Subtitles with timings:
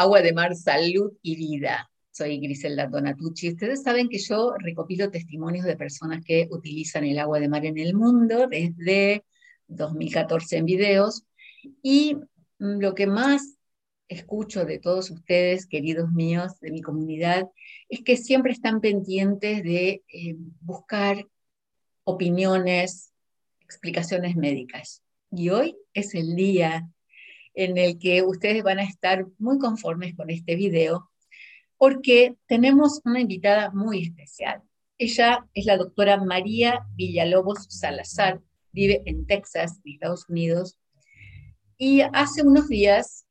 [0.00, 1.90] Agua de Mar, Salud y Vida.
[2.10, 3.50] Soy Griselda Donatucci.
[3.50, 7.76] Ustedes saben que yo recopilo testimonios de personas que utilizan el agua de mar en
[7.76, 9.26] el mundo desde
[9.68, 11.24] 2014 en videos
[11.82, 12.16] y
[12.56, 13.58] lo que más
[14.08, 17.50] escucho de todos ustedes, queridos míos, de mi comunidad,
[17.90, 21.26] es que siempre están pendientes de eh, buscar
[22.04, 23.12] opiniones,
[23.60, 25.02] explicaciones médicas.
[25.30, 26.88] Y hoy es el día
[27.54, 31.10] en el que ustedes van a estar muy conformes con este video,
[31.76, 34.62] porque tenemos una invitada muy especial.
[34.98, 38.40] Ella es la doctora María Villalobos Salazar,
[38.72, 40.78] vive en Texas, en Estados Unidos,
[41.78, 43.24] y hace unos días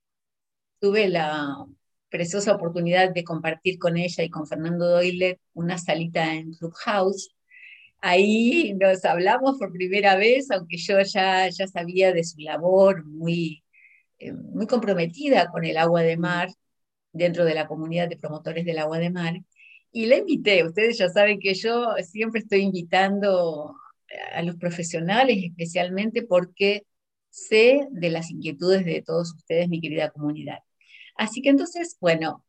[0.80, 1.66] tuve la
[2.10, 7.30] preciosa oportunidad de compartir con ella y con Fernando Doyle una salita en Clubhouse.
[8.02, 13.64] Ahí nos hablamos por primera vez, aunque yo ya, ya sabía de su labor muy,
[14.54, 16.50] muy comprometida con el agua de mar
[17.12, 19.34] dentro de la comunidad de promotores del agua de mar.
[19.92, 23.76] Y la invité, ustedes ya saben que yo siempre estoy invitando
[24.34, 26.86] a los profesionales, especialmente porque
[27.30, 30.60] sé de las inquietudes de todos ustedes, mi querida comunidad.
[31.16, 32.44] Así que entonces, bueno,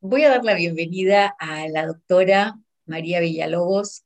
[0.00, 4.04] voy a dar la bienvenida a la doctora María Villalobos.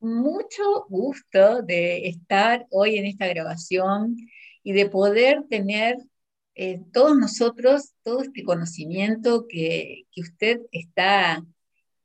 [0.00, 4.16] Mucho gusto de estar hoy en esta grabación
[4.64, 5.98] y de poder tener
[6.56, 11.44] eh, todos nosotros todo este conocimiento que, usted está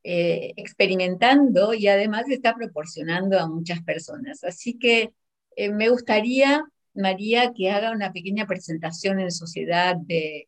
[0.04, 4.44] eh, experimentando y además está proporcionando a muchas personas.
[4.44, 5.12] Así que
[5.56, 10.46] eh, me gustaría María que haga una pequeña presentación en sociedad de,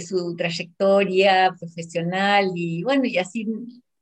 [0.00, 3.46] su trayectoria profesional y bueno, y así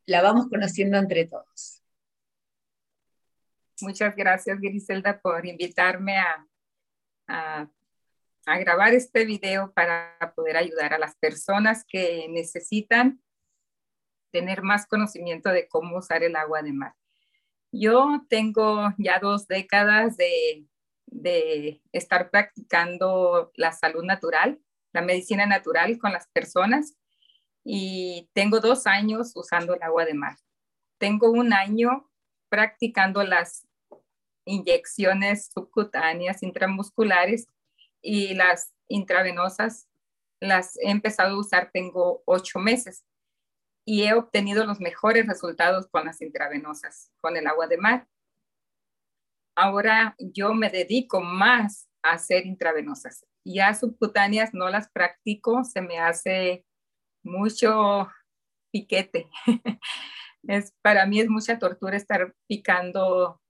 [0.06, 1.82] la vamos conociendo entre todos.
[3.80, 6.46] Muchas gracias, Griselda, por invitarme a,
[7.28, 7.69] a,
[8.47, 13.22] grabar este video para poder ayudar a las personas que necesitan
[14.30, 16.95] tener más conocimiento de cómo usar el agua de mar.
[17.73, 20.67] Yo tengo ya dos décadas de
[21.14, 24.61] de estar practicando la salud natural,
[24.92, 26.96] la medicina natural con las personas
[27.64, 30.36] y tengo dos años usando el agua de mar.
[30.98, 32.11] Tengo un año
[32.48, 33.67] practicando las
[34.44, 37.48] inyecciones subcutáneas intramusculares
[38.02, 39.88] y las intravenosas
[40.40, 43.04] las he empezado a usar, tengo ocho meses
[43.86, 48.08] y he obtenido los mejores resultados con las intravenosas, con el agua de mar
[49.54, 53.27] ahora yo me dedico más a hacer intravenosas.
[53.44, 56.64] Ya subcutáneas no las practico, se me hace
[57.22, 58.08] mucho
[58.72, 59.28] piquete.
[60.42, 63.40] es, para mí es mucha tortura estar picando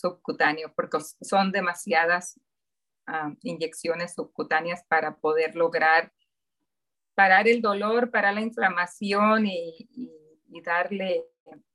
[0.00, 2.40] subcutáneo porque son demasiadas
[3.42, 6.12] inyecciones subcutáneas para poder lograr
[7.14, 9.88] parar el dolor, parar la inflamación y,
[10.64, 11.24] darle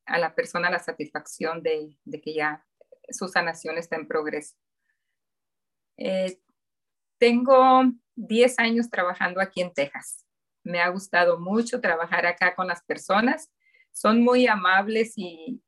[0.06, 2.66] a la persona la satisfacción de que ya
[3.10, 4.56] su sanación está en progreso.
[5.98, 6.40] Eh,
[7.18, 7.84] tengo
[8.16, 10.26] 10 años trabajando aquí en Texas.
[10.64, 13.52] Me ha gustado mucho trabajar acá con las personas.
[13.92, 15.62] Son muy amables y,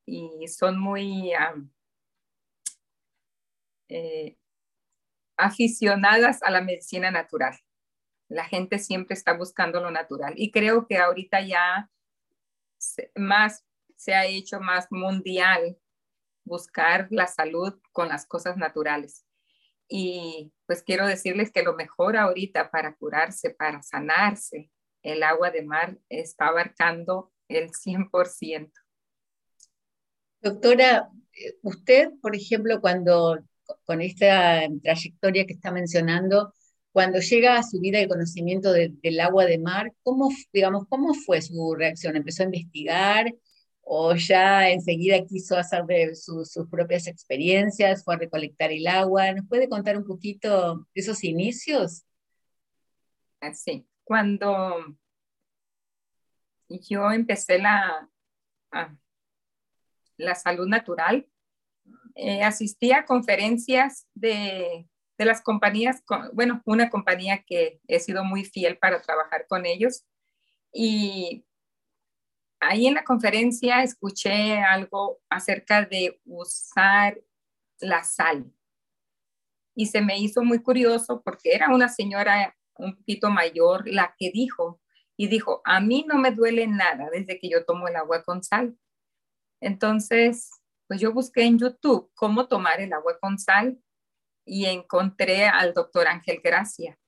[0.48, 1.34] son muy
[3.92, 4.38] eh,
[5.38, 7.58] aficionadas a la medicina natural.
[8.30, 11.90] La gente siempre está buscando lo natural y creo que ahorita ya
[13.16, 13.66] más
[13.98, 15.78] se ha hecho más mundial
[16.46, 19.26] buscar la salud con las cosas naturales.
[19.90, 24.72] Y pues quiero decirles que lo mejor ahorita para curarse, para sanarse,
[25.04, 28.72] el agua de mar está abarcando el 100%.
[30.40, 31.10] Doctora,
[31.62, 33.44] usted, por ejemplo, cuando
[33.86, 36.54] con esta trayectoria que está mencionando,
[36.92, 41.42] cuando llega a su vida el conocimiento del agua de mar, ¿cómo, digamos, ¿cómo fue
[41.42, 42.16] su reacción?
[42.16, 43.34] ¿Empezó a investigar?
[43.84, 49.34] o ya enseguida quiso hacer sus propias experiencias, fue a recolectar el agua.
[49.34, 52.04] ¿Nos puede contar un poquito de esos inicios?
[53.42, 54.96] Ah, sí, cuando
[56.70, 58.10] yo empecé la,
[58.72, 58.96] ah,
[60.18, 61.28] la salud natural,
[62.16, 64.88] eh, asistí a conferencias de,
[65.18, 66.04] de las compañías,
[66.34, 70.06] bueno, una compañía que he sido muy fiel para trabajar con ellos
[70.74, 71.46] y
[72.60, 77.20] ahí en la conferencia escuché algo acerca de usar
[77.80, 78.54] la sal
[79.76, 84.32] y se me hizo muy curioso porque era una señora un poquito mayor la que
[84.32, 84.82] dijo
[85.18, 88.44] y dijo, a mí no me duele nada desde que yo tomo el agua con
[88.44, 88.76] sal.
[89.60, 90.61] Entonces,
[90.92, 93.82] pues yo busqué en YouTube cómo tomar el agua con sal
[94.46, 97.00] y encontré al doctor Ángel Gracia.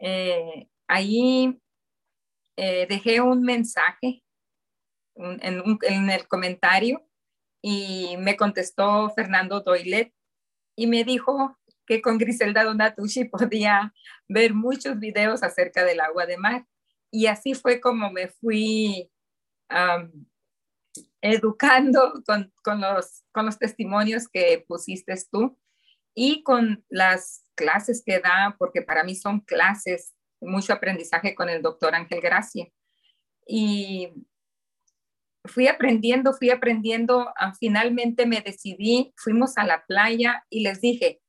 [0.00, 1.62] Eh, ahí
[2.56, 4.24] eh, dejé un mensaje
[5.14, 7.06] en, el comentario
[7.62, 10.12] y me contestó Fernando Doilet
[10.76, 11.56] y me dijo
[11.86, 13.94] que con Griselda Donatucci podía
[14.26, 16.66] ver muchos videos acerca del agua de mar.
[17.12, 19.08] Y así fue como me fui
[21.22, 25.56] educando con, con, los, con los testimonios que pusiste tú
[26.14, 31.62] y con las clases que da, porque para mí son clases, mucho aprendizaje con el
[31.62, 32.66] doctor Ángel Gracia.
[33.46, 34.12] Y
[35.44, 41.20] fui aprendiendo, fui aprendiendo, ah, finalmente me decidí, fuimos a la playa y les dije,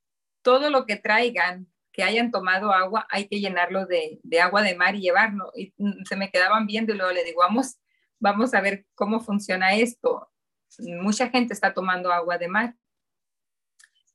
[0.42, 4.76] todo lo que traigan, que hayan tomado agua, hay que llenarlo de, de agua de
[4.76, 5.52] mar y llevarlo.
[5.56, 7.78] Y mm, se me quedaban viendo y luego le digo, vamos,
[8.20, 10.30] vamos a ver cómo funciona esto.
[10.80, 12.76] Mucha gente está tomando agua de mar.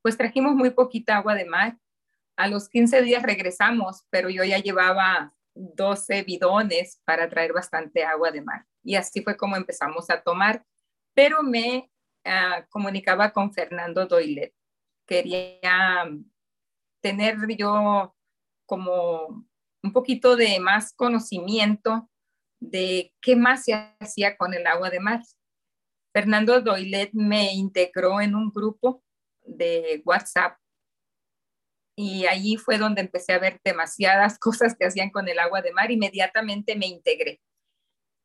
[0.02, 1.78] Pues trajimos muy poquita agua de mar.
[2.36, 8.30] A los 15 días regresamos, pero yo ya llevaba 12 bidones para traer bastante agua
[8.30, 8.64] de mar.
[8.82, 10.64] Y así fue como empezamos a tomar,
[11.14, 11.90] pero me
[12.24, 14.54] ah, comunicaba con Fernando Doilet.
[15.06, 16.08] Quería
[17.00, 18.14] tener yo
[18.66, 19.46] como
[19.82, 22.08] un poquito de más conocimiento
[22.60, 25.20] de qué más se hacía con el agua de mar.
[26.12, 29.02] Fernando Doilet me integró en un grupo
[29.42, 30.58] de WhatsApp
[31.96, 35.72] y allí fue donde empecé a ver demasiadas cosas que hacían con el agua de
[35.72, 35.90] mar.
[35.90, 37.40] Inmediatamente me integré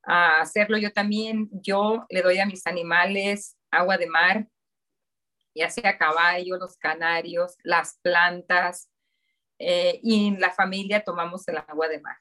[0.04, 1.50] a hacerlo yo también.
[1.52, 4.48] Yo le doy a mis animales agua de mar,
[5.56, 8.90] ya sea caballo, los canarios, las plantas,
[9.60, 12.18] eh, y la familia tomamos el agua de mar.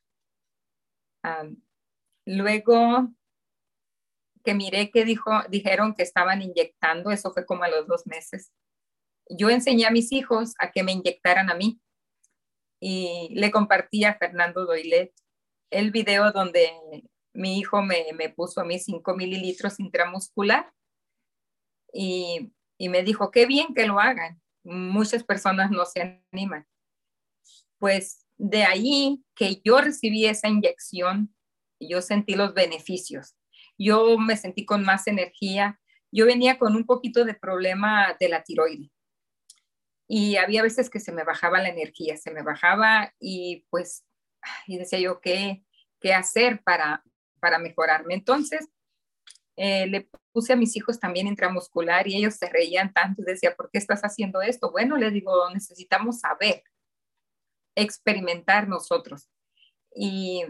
[2.27, 3.09] Luego
[4.45, 8.53] que miré que dijo, dijeron que estaban inyectando, eso fue como a los dos meses
[9.29, 11.81] yo enseñé a mis hijos a que me inyectaran a mí
[12.81, 15.13] y le compartí a Fernando Doilet
[15.71, 16.71] el video donde
[17.33, 18.05] mi hijo me,
[18.37, 20.71] puso a mí 5 mililitros intramuscular
[21.93, 24.41] y, y me dijo, qué bien que lo hagan.
[24.65, 26.67] Muchas personas no se animan.
[27.79, 31.35] Pues de ahí que yo recibí esa inyección,
[31.89, 33.35] yo sentí los beneficios.
[33.79, 35.81] Yo me sentí con más energía.
[36.11, 38.91] Yo venía con un poquito de problema de la tiroides
[40.15, 44.05] y había veces que se me bajaba la energía, se me bajaba y pues,
[44.67, 45.65] y decía yo, ¿qué,
[46.01, 47.03] qué hacer para,
[47.41, 48.13] para mejorarme?
[48.13, 48.69] Entonces,
[49.57, 53.55] eh, le puse a mis hijos también intramuscular y ellos se reían tanto y decía,
[53.57, 54.71] ¿por qué estás haciendo esto?
[54.71, 56.63] Bueno, les digo, necesitamos saber,
[57.75, 59.31] experimentar nosotros.
[59.95, 60.45] Y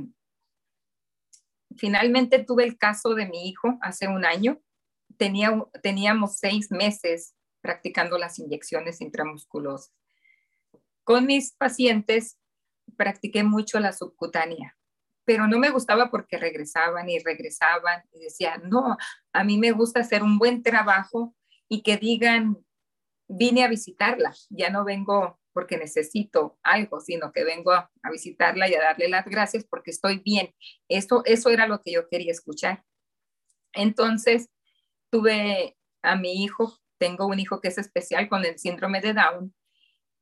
[1.77, 4.61] finalmente tuve el caso de mi hijo hace un año.
[5.17, 5.53] Tenía,
[5.83, 9.95] teníamos seis meses practicando las inyecciones intramusculosas.
[11.05, 12.39] Con mis pacientes
[12.97, 14.77] practiqué mucho la subcutánea,
[15.25, 18.97] pero no me gustaba porque regresaban y regresaban y decían, no,
[19.33, 21.35] a mí me gusta hacer un buen trabajo
[21.69, 22.65] y que digan,
[23.29, 28.75] vine a visitarla, ya no vengo porque necesito algo, sino que vengo a, visitarla y
[28.75, 30.55] a darle las gracias porque estoy bien.
[30.89, 32.85] Eso, eso era lo que yo quería escuchar.
[33.73, 34.49] Entonces,
[35.11, 39.53] tuve a mi hijo tengo un hijo que es especial con el síndrome de Down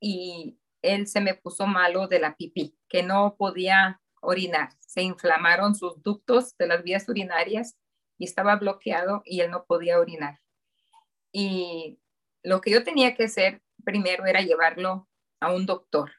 [0.00, 4.70] y él se me puso malo de la pipí, que no podía orinar.
[4.80, 7.76] Se inflamaron sus ductos de las vías urinarias
[8.16, 10.40] y estaba bloqueado y él no podía orinar.
[11.32, 12.00] Y
[12.42, 15.06] lo que yo tenía que hacer primero era llevarlo
[15.40, 16.12] a un doctor.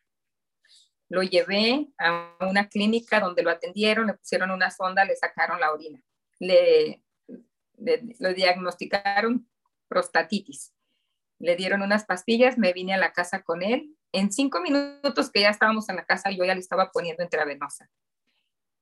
[1.10, 5.72] Lo llevé a una clínica donde lo atendieron, le pusieron una sonda, le sacaron la
[5.72, 6.01] orina.
[6.40, 7.04] Le,
[7.78, 9.48] le diagnosticaron
[9.88, 10.74] prostatitis.
[11.40, 13.96] Le dieron unas pastillas, me vine a la casa con él.
[14.13, 17.90] En cinco minutos que ya estábamos en la casa, yo ya le estaba poniendo intravenosa.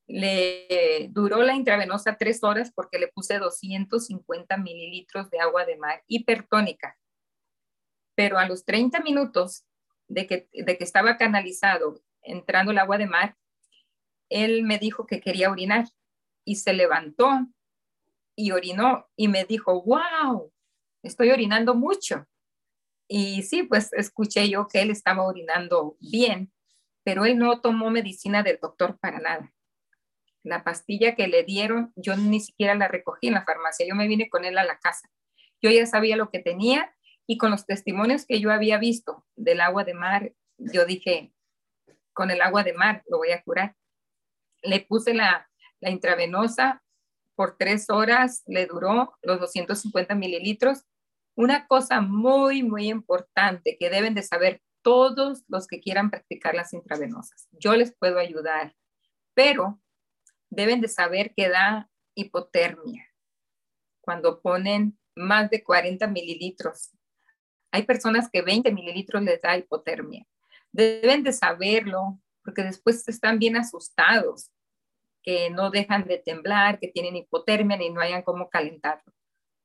[0.06, 6.04] Le duró la intravenosa tres horas porque le puse 250 mililitros de agua de mar
[6.08, 6.98] hipertónica.
[8.16, 9.66] Pero a los 30 minutos
[10.10, 13.38] de que, de que estaba canalizado entrando el agua de mar,
[14.28, 15.88] él me dijo que quería orinar
[16.44, 17.48] y se levantó
[18.36, 20.52] y orinó y me dijo, wow,
[21.04, 22.28] estoy orinando mucho.
[23.08, 26.52] Y sí, pues escuché yo que él estaba orinando bien,
[27.04, 29.54] pero él no tomó medicina del doctor para nada.
[30.44, 34.08] La pastilla que le dieron, yo ni siquiera la recogí en la farmacia, yo me
[34.08, 35.10] vine con él a la casa.
[35.62, 36.96] Yo ya sabía lo que tenía
[37.30, 41.32] y con los testimonios que yo había visto del agua de mar, yo dije,
[42.12, 43.76] con el agua de mar lo voy a curar.
[44.64, 45.48] Le puse la,
[45.80, 46.82] la intravenosa
[47.36, 50.86] por tres horas, le duró los 250 mililitros
[51.36, 56.74] una cosa muy, muy importante que deben de saber todos los que quieran practicar las
[56.74, 57.48] intravenosas.
[57.52, 58.76] Yo les puedo ayudar,
[59.36, 59.80] pero
[60.50, 63.06] deben de saber que da hipotermia
[64.02, 66.90] cuando ponen más de 40 mililitros.
[67.72, 70.26] Hay personas que 20 mililitros les da hipotermia.
[70.72, 74.52] Deben de saberlo porque después están bien asustados,
[75.24, 79.14] que no dejan de temblar, que tienen hipotermia y no hayan cómo calentarlo.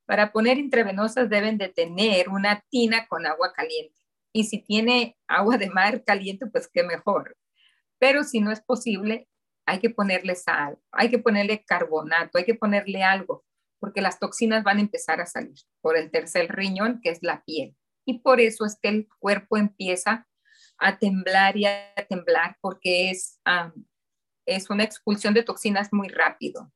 [0.06, 3.98] Para poner intravenosas deben de tener una tina con agua caliente.
[4.32, 7.36] Y si tiene agua de mar caliente, pues qué mejor.
[7.98, 9.28] Pero si no es posible,
[9.64, 13.44] hay que ponerle sal, hay que ponerle carbonato, hay que ponerle algo,
[13.78, 17.42] porque las toxinas van a empezar a salir por el tercer riñón, que es la
[17.44, 17.74] piel.
[18.04, 20.26] Y por eso es que el cuerpo empieza
[20.78, 23.40] a temblar y a temblar, porque es,
[24.46, 26.72] es una expulsión de toxinas muy rápido.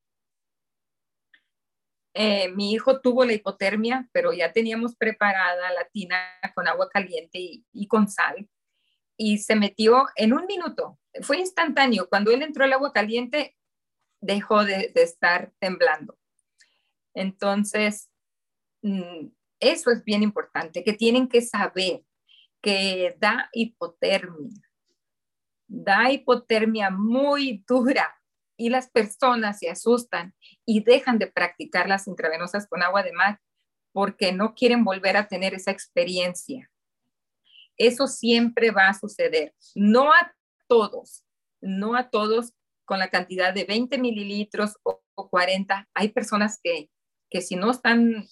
[2.21, 6.21] Eh, mi hijo tuvo la hipotermia, pero ya teníamos preparada la tina
[6.53, 7.39] con agua caliente
[7.73, 8.49] y, con sal.
[9.17, 10.99] Y se metió en un minuto.
[11.23, 12.09] Fue instantáneo.
[12.09, 13.57] Cuando él entró al agua caliente,
[14.21, 16.19] dejó de, estar temblando.
[17.15, 18.11] Entonces,
[18.83, 19.29] mm,
[19.61, 22.03] eso es bien importante, que tienen que saber
[22.61, 24.63] que da hipotermia.
[25.67, 28.15] Da hipotermia muy dura
[28.57, 30.35] y las personas se asustan
[30.65, 33.41] y dejan de practicar las intravenosas con agua de mar
[33.93, 36.71] porque no quieren volver a tener esa experiencia.
[37.77, 39.55] Eso siempre va a suceder.
[39.75, 40.35] No a
[40.67, 41.25] todos,
[41.61, 42.53] no a todos
[42.85, 45.89] con la cantidad de 20 mililitros o, 40.
[45.95, 46.91] Hay personas que,
[47.29, 48.29] que si no están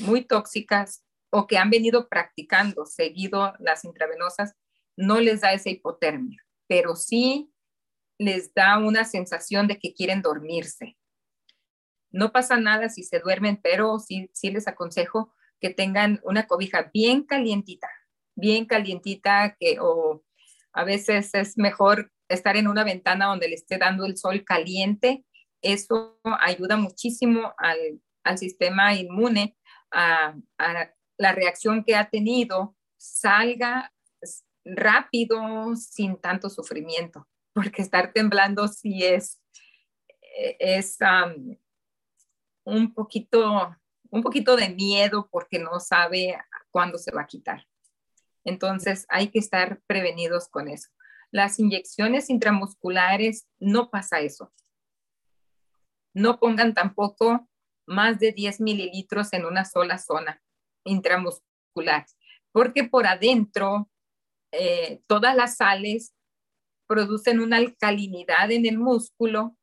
[0.00, 4.54] muy tóxicas o que han venido practicando seguido las intravenosas,
[4.96, 7.52] no les da esa hipotermia, pero sí
[8.18, 10.98] les da una sensación de que quieren dormirse.
[12.10, 16.90] No pasa nada si se duermen, pero sí, sí les aconsejo que tengan una cobija
[16.92, 17.88] bien calientita,
[18.34, 20.24] bien calientita, que o
[20.72, 25.24] a veces es mejor estar en una ventana donde le esté dando el sol caliente.
[25.62, 29.56] Eso ayuda muchísimo al, al sistema inmune
[29.90, 30.34] a,
[31.18, 33.92] la reacción que ha tenido salga
[34.64, 39.40] rápido sin tanto sufrimiento porque estar temblando sí es,
[40.38, 40.98] eh, es
[42.64, 43.76] un, poquito,
[44.10, 46.38] un poquito de miedo porque no sabe
[46.70, 47.66] cuándo se va a quitar.
[48.44, 50.88] Entonces hay que estar prevenidos con eso.
[51.30, 54.52] Las inyecciones intramusculares no pasa eso.
[56.14, 57.48] No pongan tampoco
[57.90, 60.40] más de 10 mililitros en una sola zona
[60.84, 62.06] intramuscular,
[62.52, 63.90] porque por adentro
[64.52, 66.14] eh, todas las sales
[66.86, 69.56] producen una alcalinidad en el músculo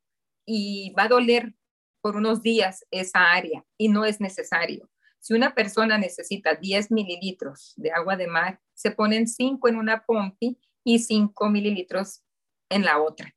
[0.46, 1.54] y va a doler
[2.00, 4.88] por unos días esa área y no es necesario.
[5.20, 10.04] Si una persona necesita 10 mililitros de agua de mar, se ponen 5 en una
[10.04, 12.22] pompi y 5 mililitros
[12.70, 13.34] en la otra.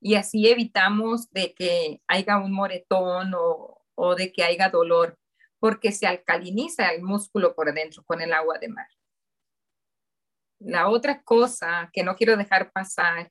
[0.00, 5.18] Y así evitamos de que haya un moretón o, o de que haya dolor,
[5.58, 8.88] porque se alcaliniza el músculo por adentro con el agua de mar.
[10.58, 13.30] La otra cosa que no quiero dejar pasar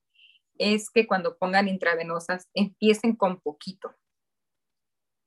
[0.57, 3.95] es que cuando pongan intravenosas empiecen con poquito.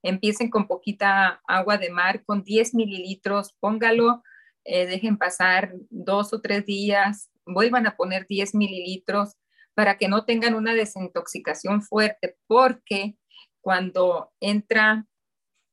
[0.03, 4.23] Empiecen con poquita agua de mar, con 10 mililitros, póngalo,
[4.65, 9.37] eh, dejen pasar dos o tres días, vuelvan a poner 10 mililitros
[9.75, 13.17] para que no tengan una desintoxicación fuerte, porque
[13.61, 15.07] cuando entra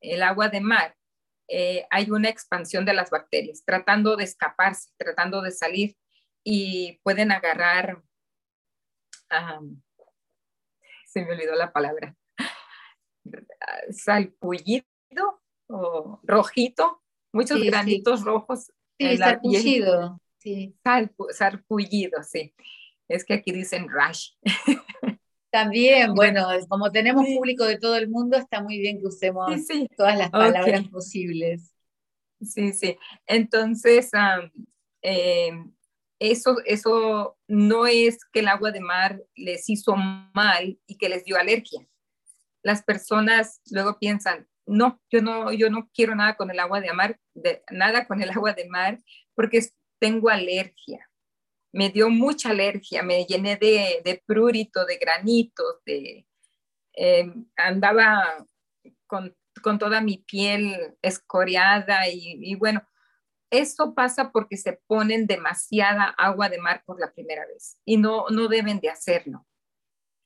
[0.03, 0.95] el agua de mar,
[1.47, 5.97] eh, hay una expansión de las bacterias, tratando de escaparse, tratando de salir
[6.43, 8.01] y pueden agarrar
[11.05, 12.15] se me olvidó la palabra,
[13.91, 14.83] salpullido
[15.67, 18.71] o rojito, muchos granitos rojos.
[18.99, 20.19] Sí, salpullido.
[20.37, 20.75] Sí.
[21.31, 22.53] sarpullido, sí.
[23.07, 24.31] Es que aquí dicen rash.
[25.53, 29.51] También, bueno, como tenemos público de todo el mundo, está muy bien que usemos
[29.95, 31.71] todas las palabras posibles.
[32.41, 32.97] Sí, sí.
[33.27, 34.09] Entonces,
[35.03, 35.51] eh,
[36.17, 41.23] eso, eso no es que el agua de mar les hizo mal y que les
[41.23, 41.87] dio alergia.
[42.63, 46.93] Las personas luego piensan, no, yo no, yo no quiero nada con el agua de
[46.93, 48.97] mar, de, nada con el agua de mar,
[49.35, 49.59] porque
[49.99, 51.07] tengo alergia.
[51.73, 56.25] Me dio mucha alergia, me llené de, prurito, de granitos, de,
[56.93, 58.45] em, andaba
[59.07, 59.35] con,
[59.79, 62.85] toda mi piel escoriada y, y bueno,
[63.53, 68.25] eso pasa porque se ponen demasiada agua de mar por la primera vez y no,
[68.29, 69.45] no deben de hacerlo.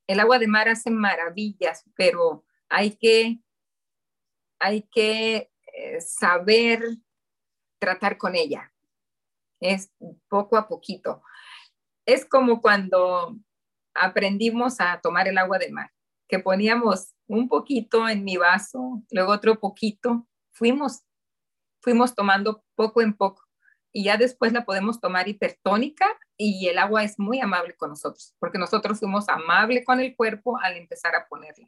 [0.08, 3.42] El agua de mar hace maravillas, pero hay que,
[4.60, 6.82] hay que eh, saber
[7.80, 8.72] tratar con ella.
[9.60, 9.92] es
[10.30, 11.22] poco a poquito.
[12.08, 13.38] Es como cuando
[13.94, 15.92] aprendimos a tomar el agua de mar,
[16.30, 21.02] que poníamos un poquito en mi vaso, luego otro poquito, fuimos,
[21.82, 23.44] fuimos tomando poco en poco
[23.92, 28.34] y ya después la podemos tomar hipertónica y el agua es muy amable con nosotros,
[28.40, 31.68] porque nosotros fuimos amable con el cuerpo al empezar a ponerla.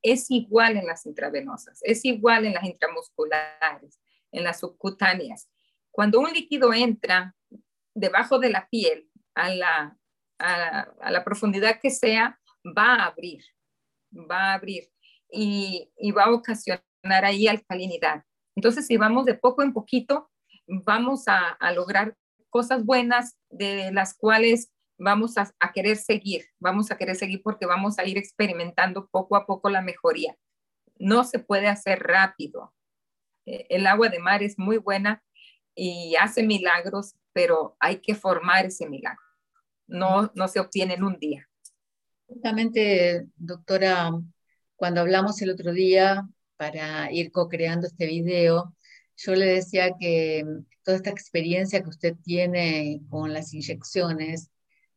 [0.00, 3.98] Es igual en las intravenosas, es igual en las intramusculares,
[4.30, 5.48] en las subcutáneas.
[5.90, 7.34] Cuando un líquido entra
[7.94, 9.96] debajo de la piel a la,
[10.38, 13.44] a, la profundidad que sea, va a abrir,
[14.12, 14.84] va a abrir
[15.30, 18.24] y, y va a ocasionar ahí alcalinidad.
[18.54, 20.30] Entonces, si vamos de poco en poquito,
[20.66, 22.16] vamos a, a lograr
[22.50, 27.66] cosas buenas de las cuales vamos a, a, querer seguir, vamos a querer seguir porque
[27.66, 30.36] vamos a ir experimentando poco a poco la mejoría.
[30.98, 32.72] No se puede hacer rápido.
[33.46, 35.22] Eh, el agua de mar es muy buena
[35.74, 39.22] y hace milagros, pero hay que formar ese milagro.
[39.86, 41.48] No, no se obtiene en un día.
[42.26, 44.10] Justamente, doctora,
[44.76, 48.74] cuando hablamos el otro día para ir co-creando este video,
[49.16, 50.44] yo le decía que
[50.82, 54.50] toda esta experiencia que usted tiene con las inyecciones,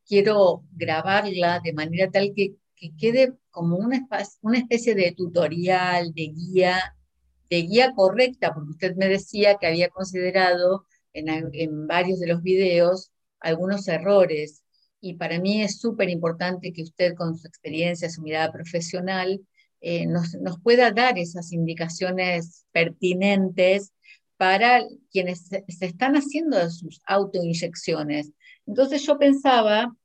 [0.07, 4.07] quiero grabarla de manera tal que, que quede como una,
[4.41, 6.95] una especie de tutorial, de guía,
[7.49, 12.41] de guía correcta, porque usted me decía que había considerado en, en varios de los
[12.43, 14.63] videos algunos errores.
[15.01, 19.41] Y para mí es súper importante que usted con su experiencia, su mirada profesional,
[19.81, 23.93] eh, nos, nos, pueda dar esas indicaciones pertinentes
[24.37, 24.81] para
[25.11, 28.31] quienes se, están haciendo sus autoinyecciones.
[28.65, 29.95] Entonces yo pensaba,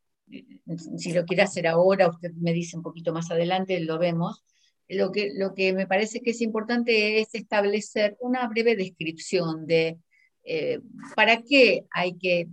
[0.97, 4.45] si lo quiere hacer ahora, usted me dice un poquito más adelante, lo vemos,
[4.89, 9.99] lo que, lo que me parece que es importante es establecer una breve descripción de
[10.45, 10.81] eh,
[11.17, 12.49] para qué hay que,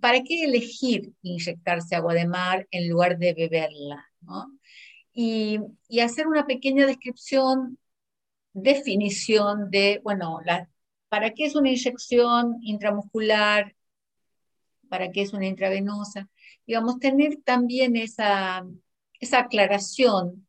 [0.00, 4.08] para qué elegir inyectarse agua de mar en lugar de beberla,
[5.12, 7.78] y, y, hacer una pequeña descripción,
[8.52, 10.40] definición de, bueno,
[11.12, 13.74] ¿Para qué es una inyección intramuscular?
[14.88, 16.30] ¿Para qué es una intravenosa?
[16.66, 18.64] Digamos, tener también esa,
[19.20, 20.48] esa aclaración,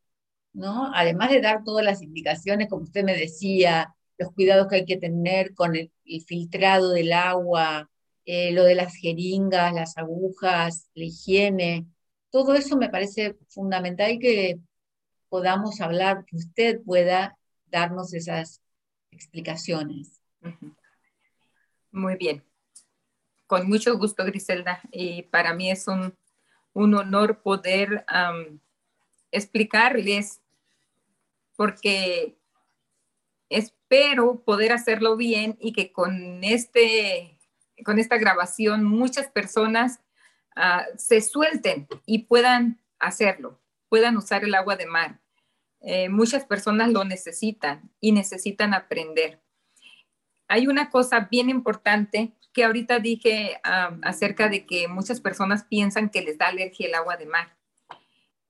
[0.53, 0.89] ¿no?
[0.95, 4.97] Además de dar todas las indicaciones, como usted me decía, los cuidados que hay que
[4.97, 5.91] tener con el,
[6.27, 7.89] filtrado del agua,
[8.25, 11.87] eh, lo de las jeringas, las agujas, la higiene,
[12.33, 14.59] todo eso me parece fundamental que
[15.29, 18.61] podamos hablar, que usted pueda darnos esas
[19.11, 20.19] explicaciones.
[21.91, 22.43] Muy bien.
[23.45, 24.81] Con mucho gusto, Griselda.
[24.91, 26.15] Y para mí es un,
[26.73, 28.59] un honor poder um,
[29.31, 30.41] explicarles,
[31.55, 32.35] porque
[33.93, 37.37] espero poder hacerlo bien y que con, este,
[37.85, 39.99] con esta grabación muchas personas
[40.55, 45.19] uh, se suelten y puedan hacerlo, puedan usar el agua de mar.
[45.81, 49.43] Eh, muchas personas lo necesitan y necesitan aprender
[50.53, 56.21] hay una cosa bien importante que ahorita dije acerca de que muchas personas piensan que
[56.21, 57.57] les da alergia el agua de mar.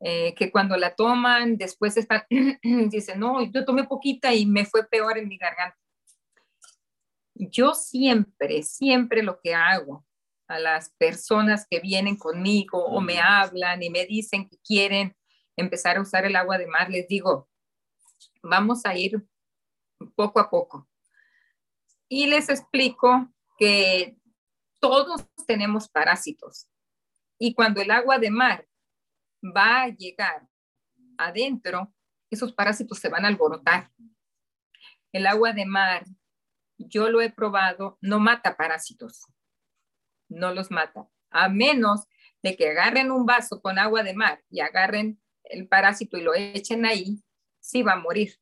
[0.06, 2.24] Eh, que cuando la toman, después están,
[2.89, 5.78] dicen, no, yo tomé poquita y me fue peor en mi garganta.
[7.36, 10.06] Yo siempre, siempre lo que hago
[10.48, 15.16] a las personas que vienen conmigo o me hablan y me dicen que quieren
[15.56, 17.50] empezar a usar el agua de mar, les digo,
[18.42, 19.26] vamos a ir
[20.16, 20.89] poco a poco
[22.10, 24.18] y les explico que
[24.80, 26.68] todos tenemos parásitos.
[27.39, 28.68] Y cuando el agua de mar
[29.43, 30.47] va a llegar
[31.17, 31.93] adentro,
[32.29, 33.91] esos parásitos se van a alborotar.
[35.12, 36.06] El agua de mar,
[36.77, 39.25] yo lo he probado, no mata parásitos.
[40.29, 41.08] No los mata.
[41.29, 42.06] A menos
[42.41, 46.34] de que agarren un vaso con agua de mar y agarren el parásito y lo
[46.34, 47.23] echen ahí,
[47.60, 48.39] sí va a morir.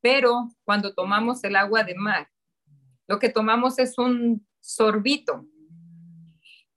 [0.00, 2.28] Pero cuando tomamos el agua de mar
[3.10, 5.44] lo que tomamos es un sorbito.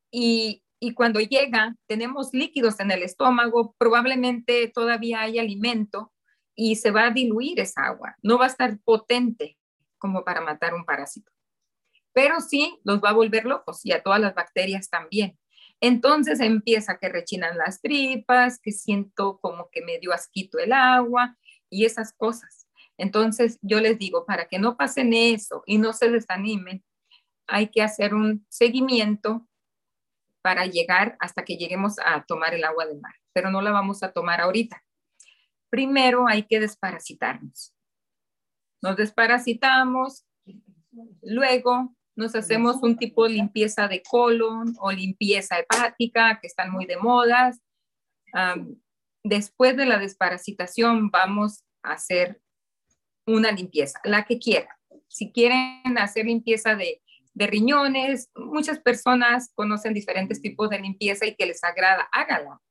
[0.09, 6.11] Y, y cuando llega, tenemos líquidos en el estómago, probablemente todavía hay alimento
[6.55, 8.17] y se va a diluir esa agua.
[8.21, 9.57] No va a estar potente
[9.97, 11.31] como para matar un parásito.
[12.11, 15.39] Pero sí los va a volver locos y a todas las bacterias también.
[15.79, 21.37] Entonces empieza que rechinan las tripas, que siento como que me dio asquito el agua
[21.69, 22.67] y esas cosas.
[22.97, 26.83] Entonces, yo les digo, para que no pasen eso y no se desanimen,
[27.47, 29.47] hay que hacer un seguimiento
[30.43, 34.03] para llegar hasta que lleguemos a tomar el agua del mar, pero no la vamos
[34.03, 34.83] a tomar ahorita.
[35.69, 37.73] Primero hay que desparasitarnos.
[38.81, 40.25] Nos desparasitamos,
[41.21, 46.85] luego nos hacemos un tipo de limpieza de colon o limpieza hepática, que están muy
[46.85, 47.51] de moda.
[49.23, 52.41] después de la desparasitación vamos a hacer
[53.25, 54.75] una limpieza, la que quieran.
[55.07, 57.01] Si quieren hacer limpieza de,
[57.33, 62.61] de riñones, muchas personas conocen diferentes tipos de limpieza y que les agrada, hágala.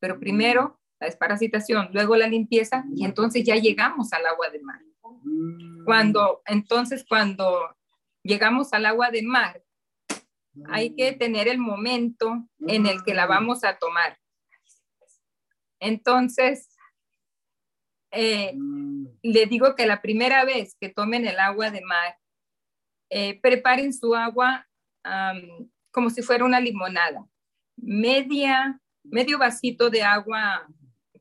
[0.00, 4.80] Pero primero la desparasitación, luego la limpieza y entonces ya llegamos al agua de mar.
[5.84, 7.76] Cuando, entonces, cuando
[8.22, 9.62] llegamos al agua de mar,
[10.68, 14.18] hay que tener el momento en el que la vamos a tomar.
[15.78, 16.76] Entonces,
[18.10, 18.54] eh,
[19.22, 22.16] le digo que la primera vez que tomen el agua de mar,
[23.10, 24.66] eh, preparen su agua
[25.92, 27.24] como si fuera una limonada.
[27.76, 30.66] Media, medio vasito de agua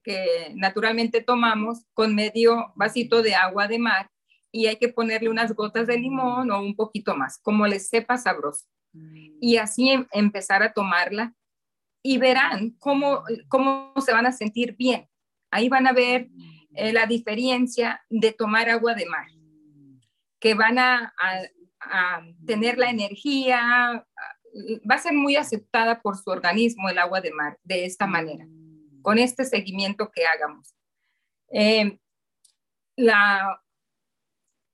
[0.05, 4.09] que naturalmente tomamos con medio vasito de agua de mar
[4.51, 8.17] y hay que ponerle unas gotas de limón o un poquito más, como les sepa
[8.17, 8.65] sabroso.
[9.41, 11.33] Y así em, empezar a tomarla
[12.01, 15.09] y verán cómo, cómo se van a sentir bien.
[15.51, 16.29] Ahí van a ver
[16.73, 19.27] eh, la diferencia de tomar agua de mar,
[20.39, 21.41] que van a, a,
[22.45, 24.05] tener la energía,
[24.89, 28.47] va a ser muy aceptada por su organismo el agua de mar de esta manera,
[29.01, 30.73] con este seguimiento que hagamos.
[31.51, 31.99] Eh,
[32.95, 33.61] la,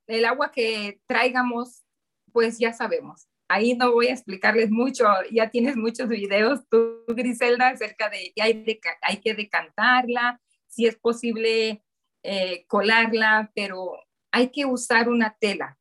[0.08, 1.84] el agua que traigamos,
[2.32, 3.28] pues ya sabemos.
[3.48, 8.42] Ahí no voy a explicarles mucho, ya tienes muchos videos tú, Griselda, acerca de que
[8.42, 11.84] hay, hay que decantarla, si es posible
[12.24, 13.92] eh, colarla, pero
[14.32, 15.78] hay que usar una tela.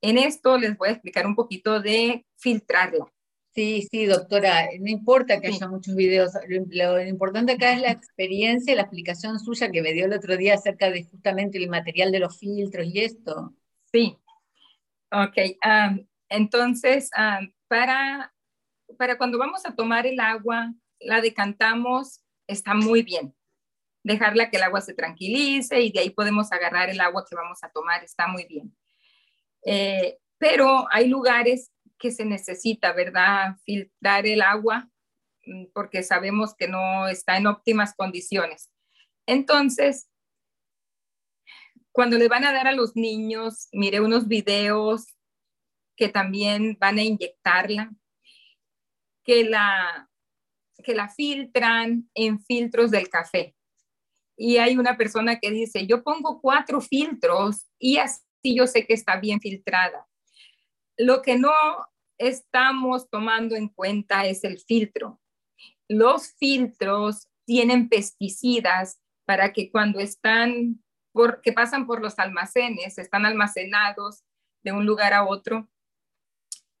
[0.00, 3.06] En esto les voy a explicar un poquito de filtrarla.
[3.54, 8.76] Sí, sí, doctora, no importa que haya muchos videos, lo, importante acá es la experiencia,
[8.76, 12.20] la explicación suya que me dio el otro día acerca de justamente el material de
[12.20, 13.56] los filtros y esto.
[13.90, 14.16] Sí,
[15.10, 15.36] ok.
[16.28, 17.10] entonces,
[17.66, 18.32] para,
[18.96, 23.34] para cuando vamos a tomar el agua, la decantamos, está muy bien.
[24.04, 27.58] Dejarla que el agua se tranquilice y de ahí podemos agarrar el agua que vamos
[27.64, 28.72] a tomar, está muy bien.
[29.70, 33.56] Eh, pero hay lugares que se necesita, ¿verdad?
[33.64, 34.88] Filtrar el agua
[35.44, 38.70] mm, porque sabemos que no está en óptimas condiciones.
[39.26, 40.08] Entonces,
[41.92, 45.18] cuando le van a dar a los niños, mire unos videos
[45.96, 47.90] que también van a inyectarla,
[49.22, 50.08] que la,
[50.82, 53.54] que la filtran en filtros del café.
[54.34, 58.94] Y hay una persona que dice, yo pongo cuatro filtros y así yo sé que
[58.94, 60.06] está bien filtrada.
[60.96, 61.52] Lo que no
[62.18, 65.20] estamos tomando en cuenta es el filtro.
[65.88, 70.82] Los filtros tienen pesticidas para que cuando están
[71.42, 74.24] que pasan por los almacenes, están almacenados
[74.62, 75.68] de un lugar a otro,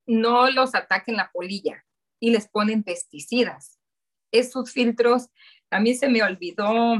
[0.06, 1.84] no los ataquen la polilla
[2.20, 3.78] y les ponen pesticidas.
[4.32, 5.28] Esos filtros,
[5.70, 6.96] a mí se me olvidó,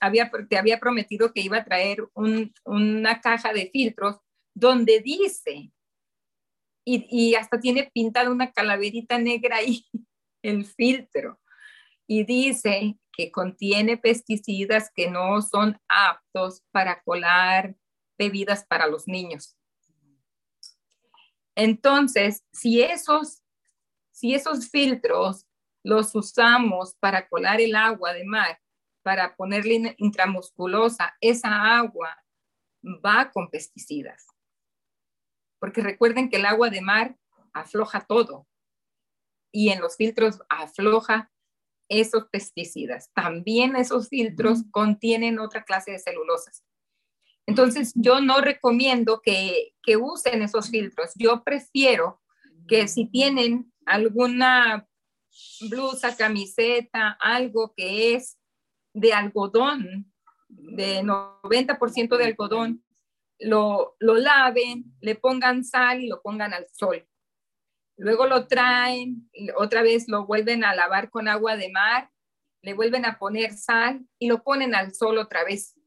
[0.00, 2.08] había, te había prometido que iba a traer
[2.64, 4.16] una caja de filtros
[4.54, 5.70] donde dice,
[6.84, 9.86] y, y hasta tiene pintada una calaverita negra ahí,
[10.42, 11.38] el filtro,
[12.06, 17.76] y dice que contiene pesticidas que no son aptos para colar
[18.18, 19.56] bebidas para los niños.
[21.54, 23.42] Entonces, si esos,
[24.12, 25.46] si esos filtros
[25.82, 28.58] los usamos para colar el agua de mar,
[29.02, 32.16] para ponerle intramusculosa, esa agua
[32.84, 34.26] va con pesticidas.
[35.58, 37.16] Porque recuerden que el agua de mar
[37.52, 38.46] afloja todo
[39.52, 41.30] y en los filtros afloja
[41.88, 43.10] esos pesticidas.
[43.12, 46.64] También esos filtros contienen otra clase de celulosas.
[47.46, 51.10] Entonces, yo no recomiendo que, que usen esos filtros.
[51.16, 52.22] Yo prefiero
[52.68, 54.88] que si tienen alguna
[55.68, 58.38] blusa, camiseta, algo que es
[58.92, 60.12] de algodón,
[60.48, 62.84] de 90% de algodón,
[63.38, 67.06] lo, lo laven, le pongan sal y lo pongan al sol.
[67.96, 72.10] Luego lo traen, otra vez lo vuelven a lavar con agua de mar,
[72.62, 75.78] le vuelven a poner sal y lo ponen al sol otra vez.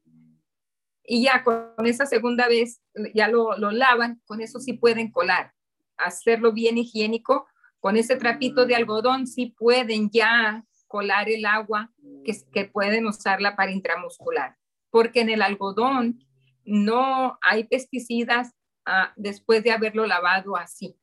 [1.02, 2.80] Y ya con esa segunda vez
[3.14, 5.52] ya lo, lavan, con eso sí pueden colar,
[5.96, 7.46] hacerlo bien higiénico.
[7.78, 10.64] Con ese trapito de algodón sí pueden ya
[10.94, 11.90] colar el agua
[12.24, 14.56] que, que pueden usarla para intramuscular,
[14.90, 16.24] porque en el algodón
[16.64, 18.52] no hay pesticidas
[18.86, 20.96] ah, después de haberlo lavado así.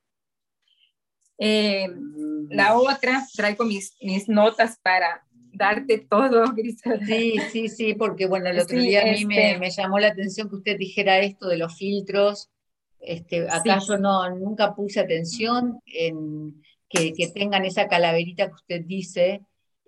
[1.38, 1.90] Eh,
[2.48, 7.06] la otra, traigo mis, mis notas para darte todo, Griselda.
[7.06, 10.08] Sí, sí, sí, porque bueno, el otro día a mí me, este me, llamó la
[10.08, 12.50] atención que usted dijera esto de los filtros,
[13.02, 19.42] Este, acá yo no, nunca puse atención en que, tengan esa calaverita que usted dice.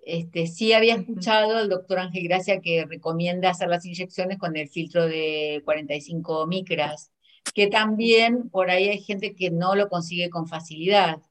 [0.06, 4.68] Este, sí había escuchado al doctor Ángel Gracia que recomienda hacer las inyecciones con el
[4.68, 7.10] filtro de 45 micras,
[7.54, 11.22] que también por ahí hay gente que no lo consigue con facilidad.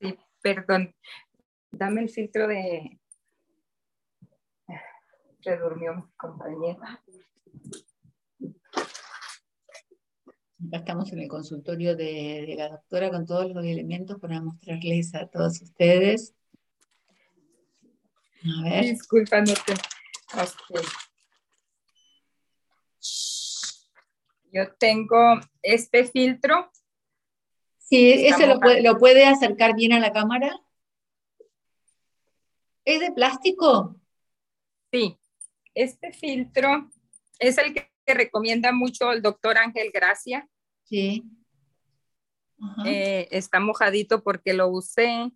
[0.00, 0.94] Sí, perdón.
[1.70, 2.98] Dame el filtro de...
[5.40, 7.02] Se durmió mi compañera.
[10.66, 15.26] Acá estamos en el consultorio de, la doctora con todos los elementos para mostrarles a
[15.28, 16.34] todos ustedes.
[18.44, 18.84] A ver.
[18.84, 19.74] Disculpa, no te...
[24.52, 26.70] Yo tengo este filtro.
[27.78, 30.60] Sí, ¿ese lo puede, lo puede acercar bien a la cámara?
[32.84, 33.96] ¿Es de plástico?
[34.90, 35.18] Sí,
[35.74, 36.90] este filtro
[37.38, 40.48] es el que recomienda mucho el doctor Ángel Gracia.
[40.84, 41.24] Sí.
[42.86, 45.30] Eh, está mojadito porque lo usé.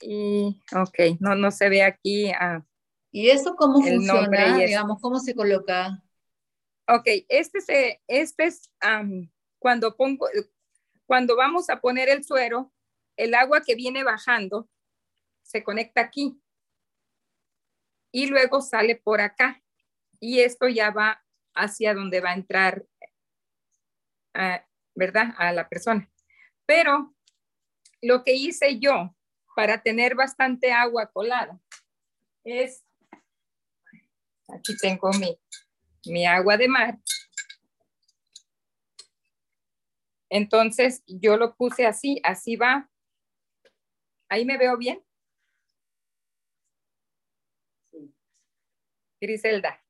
[0.00, 2.30] Y, ok, no, no se ve aquí.
[2.30, 2.64] Ah,
[3.10, 4.56] ¿Y eso cómo funciona?
[4.56, 6.02] Digamos, ¿cómo se coloca?
[6.86, 8.70] Ok, este, se, este es
[9.58, 10.28] cuando pongo,
[11.06, 12.72] cuando vamos a poner el suero,
[13.16, 14.68] el agua que viene bajando
[15.42, 16.40] se conecta aquí
[18.12, 19.62] y luego sale por acá.
[20.20, 22.86] Y esto ya va hacia donde va a entrar,
[24.94, 25.34] ¿verdad?
[25.38, 26.10] A la persona.
[26.66, 27.14] Pero
[28.02, 29.14] lo que hice yo
[29.58, 31.60] para tener bastante agua colada
[32.44, 32.84] es,
[34.46, 35.36] aquí tengo mi,
[36.06, 36.96] mi agua de mar.
[40.30, 42.88] Entonces yo lo puse así, así va.
[44.28, 45.02] Ahí me veo bien.
[49.20, 49.82] Griselda.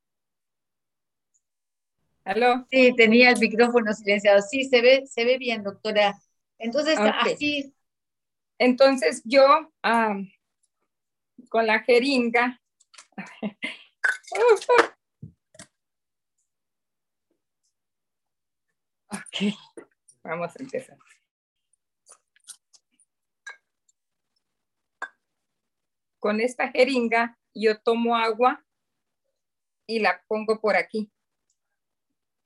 [2.24, 2.66] ¿Aló?
[2.70, 4.40] Sí, tenía el micrófono silenciado.
[4.40, 6.18] Sí, se ve, se ve bien, doctora.
[6.56, 7.74] Entonces, así.
[8.58, 9.72] Entonces, yo
[11.48, 12.60] con la jeringa.
[19.08, 19.54] ok,
[20.22, 20.98] vamos a empezar.
[26.18, 28.64] Con esta jeringa, yo tomo agua
[29.86, 31.10] y la pongo por aquí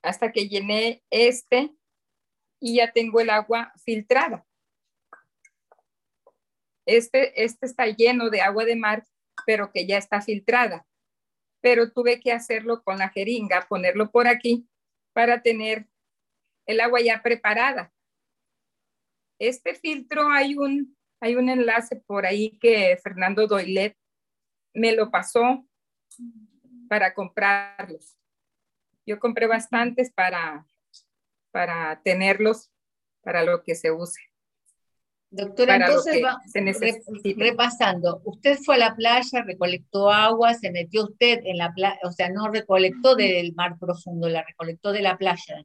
[0.03, 1.75] hasta que llené este
[2.61, 4.47] y ya tengo el agua filtrada.
[6.87, 9.05] Este, este está lleno de agua de mar,
[9.47, 10.87] pero que ya está filtrada.
[11.61, 14.69] Pero tuve que hacerlo con la jeringa, ponerlo por aquí
[15.13, 15.89] para tener
[16.67, 17.93] el agua ya preparada.
[19.39, 23.97] Este filtro hay un, hay un enlace por ahí que Fernando Doilet
[24.75, 25.67] me lo pasó
[26.89, 28.17] para comprarlos.
[29.07, 30.67] Yo compré bastantes para,
[31.51, 32.71] para tenerlos
[33.23, 34.32] para lo que se use.
[35.35, 36.43] Doctora, entonces va,
[37.39, 42.13] repasando, usted fue a la playa, recolectó agua, se metió usted en la playa, o
[42.13, 45.65] sea, no recolectó del mar profundo, la recolectó de la playa.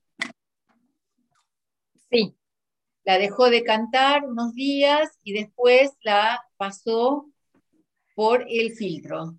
[2.10, 2.34] Sí.
[3.04, 7.30] La dejó de cantar unos días y después la pasó
[8.16, 9.38] por el filtro.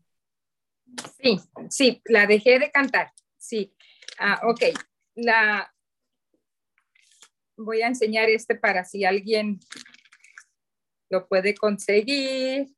[1.22, 1.38] Sí,
[1.70, 3.74] sí, la dejé de cantar, sí.
[4.18, 4.78] Ah, ok.
[5.14, 5.72] La,
[7.56, 9.58] voy a enseñar este para si alguien
[11.10, 12.68] lo puede conseguir.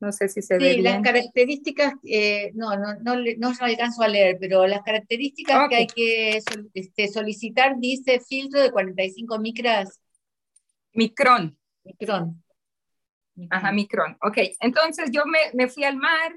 [0.00, 0.74] No sé si se ve.
[0.74, 5.76] Sí, las características, eh, no, no, no, no alcanzo a leer, pero las características que
[5.76, 6.42] hay que
[6.74, 10.00] este, solicitar dice filtro de 45 micras.
[10.92, 11.58] Micrón.
[11.84, 12.42] Micrón.
[13.50, 14.16] Ajá, micrón.
[14.20, 16.36] Ok, entonces yo me, me fui al mar,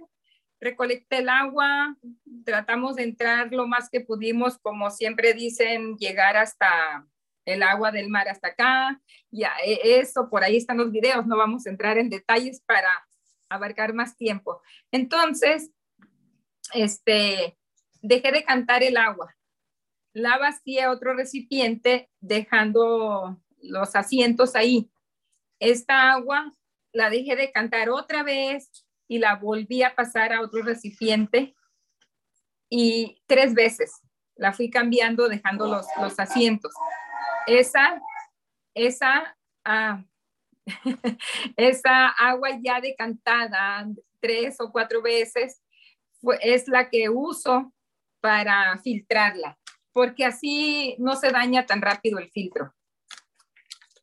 [0.60, 1.96] recolecté el agua,
[2.44, 7.06] tratamos de entrar lo más que pudimos, como siempre dicen, llegar hasta
[7.48, 11.38] el agua del mar hasta acá, ya e, eso, por ahí están los videos, no
[11.38, 12.90] vamos a entrar en detalles para
[13.50, 14.62] abarcar más tiempo.
[14.92, 15.72] Entonces,
[16.74, 17.58] este,
[18.02, 19.36] dejé de cantar el agua,
[20.14, 24.92] la vacié otro recipiente dejando los asientos ahí.
[25.60, 26.54] Esta agua
[26.92, 31.56] la dejé de cantar otra vez, y la volví a pasar a otro recipiente
[32.70, 33.92] y tres veces
[34.36, 36.72] la fui cambiando dejando los, los asientos.
[37.48, 38.02] Esa,
[38.76, 40.04] esa, ah,
[41.56, 43.88] esa agua ya decantada
[44.20, 45.62] tres o cuatro veces
[46.42, 47.74] es la que uso
[48.20, 49.58] para filtrarla,
[49.94, 52.74] porque así no se daña tan rápido el filtro.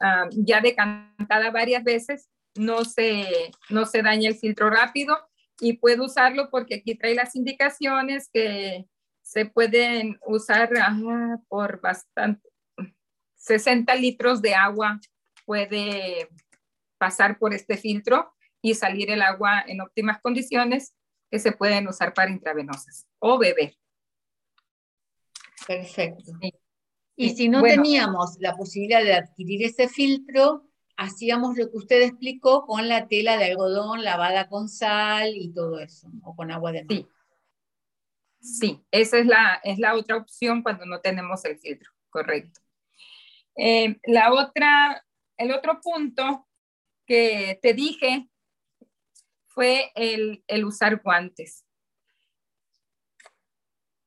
[0.00, 5.18] Ah, ya decantada varias veces, no se, no se daña el filtro rápido
[5.60, 8.86] y puedo usarlo porque aquí trae las indicaciones que
[9.22, 10.70] se pueden usar
[11.48, 12.48] por bastante,
[13.44, 15.00] 60 litros de agua
[15.44, 16.28] puede
[16.98, 20.96] pasar por este filtro y salir el agua en óptimas condiciones
[21.30, 23.76] que se pueden usar para intravenosas o beber.
[25.66, 26.32] Perfecto.
[27.16, 32.64] Y si no teníamos la posibilidad de adquirir ese filtro, hacíamos lo que usted explicó
[32.66, 36.84] con la tela de algodón lavada con sal y todo eso, o con agua de
[36.84, 36.88] mar.
[36.96, 37.08] Sí,
[38.40, 42.63] sí esa es la, es la otra opción cuando no tenemos el filtro, correcto.
[43.56, 45.04] Eh, la otra,
[45.36, 46.48] el otro punto
[47.06, 48.28] que te dije
[49.46, 51.64] fue el, el usar guantes.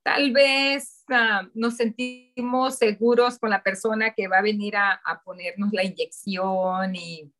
[0.03, 5.21] Tal vez uh, nos sentimos seguros con la persona que va a venir a, a
[5.21, 7.33] ponernos la inyección y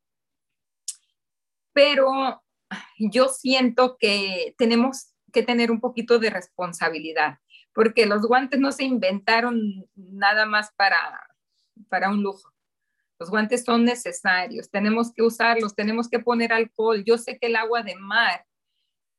[1.72, 2.42] pero
[2.98, 7.38] yo siento que tenemos que tener un poquito de responsabilidad,
[7.72, 11.27] porque los guantes no se inventaron nada más para,
[11.88, 12.52] para un lujo.
[13.18, 17.02] Los guantes son necesarios, tenemos que usarlos, tenemos que poner alcohol.
[17.04, 18.46] Yo sé que el agua de mar,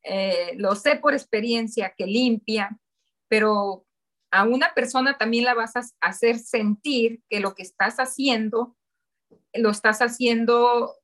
[0.04, 2.80] eh, lo sé por experiencia, que limpia,
[3.28, 3.86] pero
[4.32, 8.78] a una persona también la vas a hacer sentir que lo que estás haciendo,
[9.54, 10.96] lo estás haciendo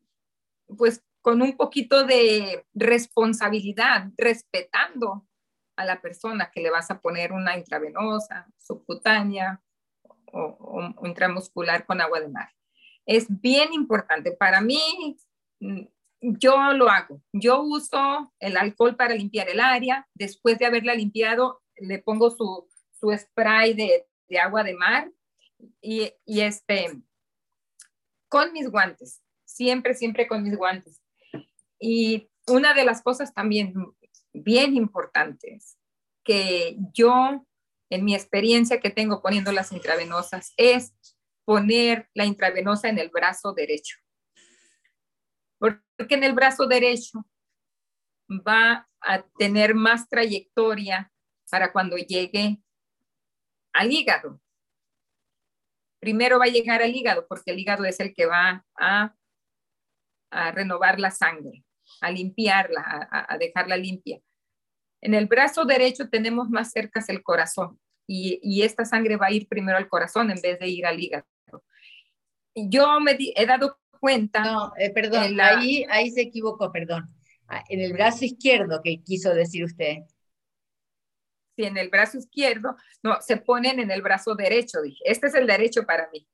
[0.78, 5.28] pues con un poquito de responsabilidad, respetando
[5.76, 9.62] a la persona que le vas a poner una intravenosa, subcutánea
[10.40, 12.50] o, o intramuscular con agua de mar
[13.06, 14.32] es bien importante.
[14.32, 15.18] Para mí,
[15.60, 15.82] mm,
[16.22, 17.22] yo lo hago.
[17.32, 20.08] Yo uso el alcohol para limpiar el área.
[20.14, 22.68] Después de haberla limpiado, le pongo su,
[23.16, 24.08] spray de,
[24.40, 25.12] agua de mar
[25.82, 27.02] y, y, este,
[28.28, 29.22] con mis guantes.
[29.46, 31.02] Siempre, siempre con mis guantes.
[31.80, 33.74] Y una de las cosas también
[34.34, 35.78] bien importantes
[36.24, 37.46] que yo,
[37.90, 40.94] en mi experiencia que tengo poniendo las intravenosas, es
[41.46, 43.98] poner la intravenosa en el brazo derecho.
[45.60, 47.26] Porque en el brazo derecho
[48.30, 51.12] va a tener más trayectoria
[51.50, 52.60] para cuando llegue
[53.74, 54.42] al hígado.
[56.00, 59.16] Primero va a llegar al hígado porque el hígado es el que va a,
[60.52, 61.64] renovar la sangre,
[62.02, 64.20] a limpiarla, a, dejarla limpia.
[65.06, 69.32] En el brazo derecho tenemos más cerca el corazón y, y, esta sangre va a
[69.32, 71.26] ir primero al corazón en vez de ir al hígado
[72.56, 74.44] yo me he dado cuenta.
[74.44, 77.14] No, eh, perdón, ahí, ahí se equivocó, perdón.
[77.48, 79.98] Ah, en el brazo izquierdo que quiso decir usted.
[81.56, 85.00] Sí, en el brazo izquierdo, no, se ponen en el brazo derecho, dije.
[85.06, 86.28] Este es el derecho para mí.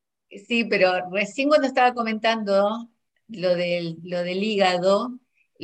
[0.47, 2.89] Sí, pero recién cuando estaba comentando
[3.27, 5.19] lo del, lo del hígado,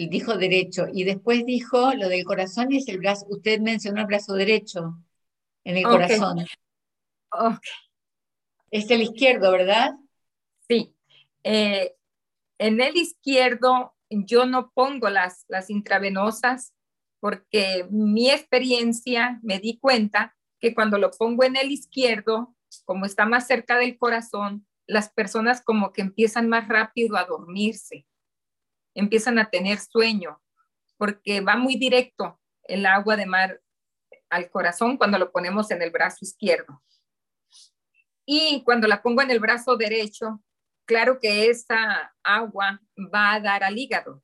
[0.05, 4.07] dijo derecho, y después dijo lo del corazón y es el brazo, usted mencionó el
[4.07, 4.95] brazo derecho
[5.63, 6.45] en el corazón.
[7.31, 7.59] Ok.
[8.69, 9.95] Es el izquierdo, ¿verdad?
[10.67, 10.93] Sí,
[11.43, 11.95] eh,
[12.59, 16.73] en el izquierdo yo no pongo las, las intravenosas
[17.19, 22.55] porque mi experiencia me di cuenta que cuando lo pongo en el izquierdo,
[22.85, 28.06] como está más cerca del corazón, las personas como que empiezan más rápido a dormirse,
[28.99, 30.41] empiezan a tener sueño,
[30.97, 33.61] porque va muy directo el agua de mar
[34.29, 36.81] al corazón cuando lo ponemos en el brazo izquierdo.
[38.25, 40.43] Y cuando la pongo en el brazo derecho,
[40.85, 42.81] claro que esa agua
[43.13, 44.23] va a dar al hígado.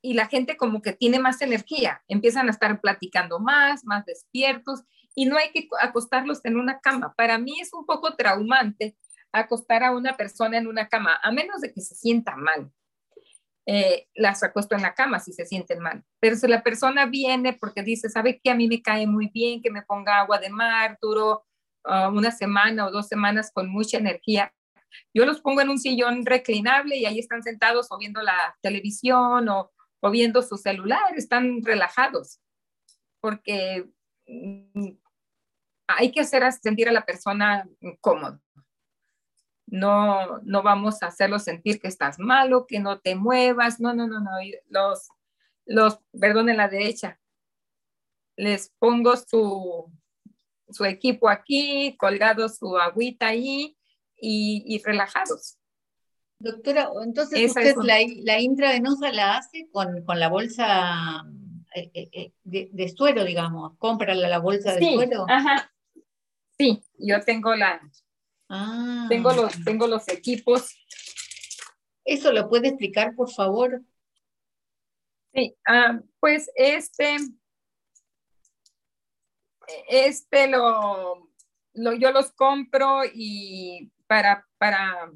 [0.00, 4.82] Y la gente como que tiene más energía, empiezan a estar platicando más, más despiertos,
[5.14, 7.14] y no hay que acostarlos en una cama.
[7.16, 8.96] Para mí es un poco traumante
[9.32, 12.70] acostar a una persona en una cama, a menos de que se sienta mal.
[13.70, 16.02] Eh, las acuesto en la cama si se sienten mal.
[16.20, 19.60] Pero si la persona viene porque dice, sabe que a mí me cae muy bien
[19.60, 21.44] que me ponga agua de mar, duro
[21.84, 24.54] ah, una semana o dos semanas con mucha energía,
[25.12, 29.46] yo los pongo en un sillón reclinable y ahí están sentados o viendo la televisión
[29.50, 29.70] o,
[30.10, 32.40] viendo su celular, están relajados,
[33.20, 33.86] porque
[34.26, 34.92] mm,
[35.88, 37.68] hay que hacer sentir a la persona
[38.00, 38.40] cómodo.
[39.70, 43.80] No, no vamos a hacerlo sentir que estás malo, que no te muevas.
[43.80, 44.30] No, no, no, no.
[44.68, 45.08] Los,
[45.66, 47.20] los, perdón, en la derecha.
[48.36, 49.92] Les pongo su,
[50.70, 53.78] su equipo aquí, colgado su agüita ahí,
[54.20, 55.58] y, relajados.
[56.40, 61.24] Doctora, entonces usted la, la, intravenosa la hace con, con la bolsa
[61.74, 62.32] eh, eh, eh,
[62.72, 65.26] de, suero, digamos, compra la, bolsa de suero.
[65.28, 65.72] Ajá.
[66.56, 67.80] Sí, yo tengo la,
[68.48, 69.06] ah.
[69.08, 70.74] tengo los, tengo los equipos.
[72.04, 73.82] ¿Eso lo puede explicar, por favor?
[75.34, 77.16] Sí, ah, pues este,
[79.88, 81.30] este lo,
[81.74, 85.12] lo, yo los compro y para, para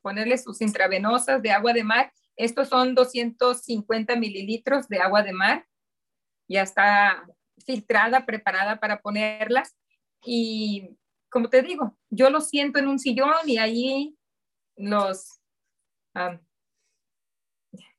[0.00, 2.12] ponerle sus intravenosas de agua de mar.
[2.36, 5.66] Estos son 250 mililitros de agua de mar.
[6.48, 7.26] Ya está
[7.66, 9.76] filtrada, preparada para ponerlas.
[10.24, 10.96] Y
[11.30, 14.16] como te digo, yo lo siento en un sillón y ahí
[14.76, 15.40] los...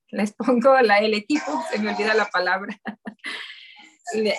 [0.10, 2.78] les pongo la, el equipo, se me olvida la palabra.
[4.14, 4.36] le,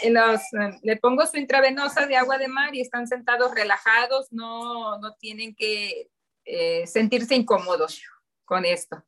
[0.83, 5.55] le, pongo su intravenosa de agua de mar y están sentados relajados, no, no tienen
[5.55, 6.11] que
[6.45, 8.03] eh, sentirse incómodos
[8.45, 9.03] con esto.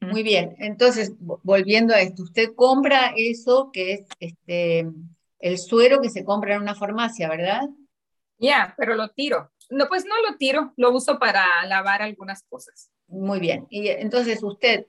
[0.00, 4.88] Muy bien, entonces volviendo a esto, usted compra eso que es este,
[5.40, 7.68] el suero que se compra en una farmacia, ¿verdad?
[8.42, 9.52] Ya, pero lo tiro.
[9.70, 12.90] No, pues no lo tiro, lo uso para lavar algunas cosas.
[13.06, 14.86] Muy bien, y entonces usted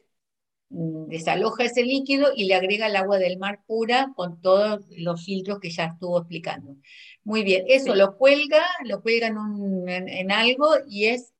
[0.70, 5.24] mm, desaloja ese líquido y le agrega el agua del mar pura con todos los
[5.24, 6.76] filtros que ya estuvo explicando.
[7.24, 11.34] Muy bien, eso lo cuelga, lo cuelga en, algo y es,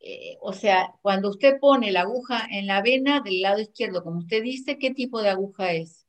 [0.00, 4.18] eh, o sea, cuando usted pone la aguja en la vena del lado izquierdo, como
[4.18, 6.06] usted dice, ¿qué tipo de aguja es?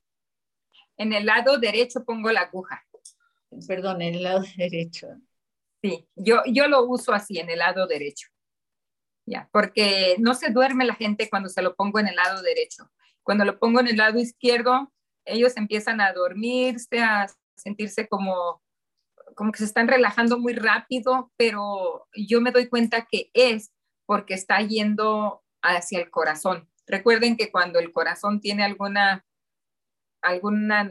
[0.97, 2.84] En el lado derecho pongo la aguja.
[3.68, 5.07] Perdón, en el lado derecho.
[5.82, 8.27] Sí, yo, yo lo uso así, en el lado derecho.
[9.25, 12.91] Ya, porque no se duerme la gente cuando se lo pongo en el lado derecho.
[13.23, 14.91] Cuando lo pongo en el lado izquierdo,
[15.25, 18.61] ellos empiezan a dormirse, a sentirse como
[19.36, 23.71] como que se están relajando muy rápido, pero yo me doy cuenta que es
[24.05, 26.69] porque está yendo hacia el corazón.
[26.86, 29.25] Recuerden que cuando el corazón tiene alguna,
[30.21, 30.89] alguna,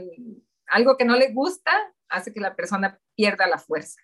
[0.67, 1.73] algo que no le gusta,
[2.09, 4.01] hace que la persona pierda la fuerza.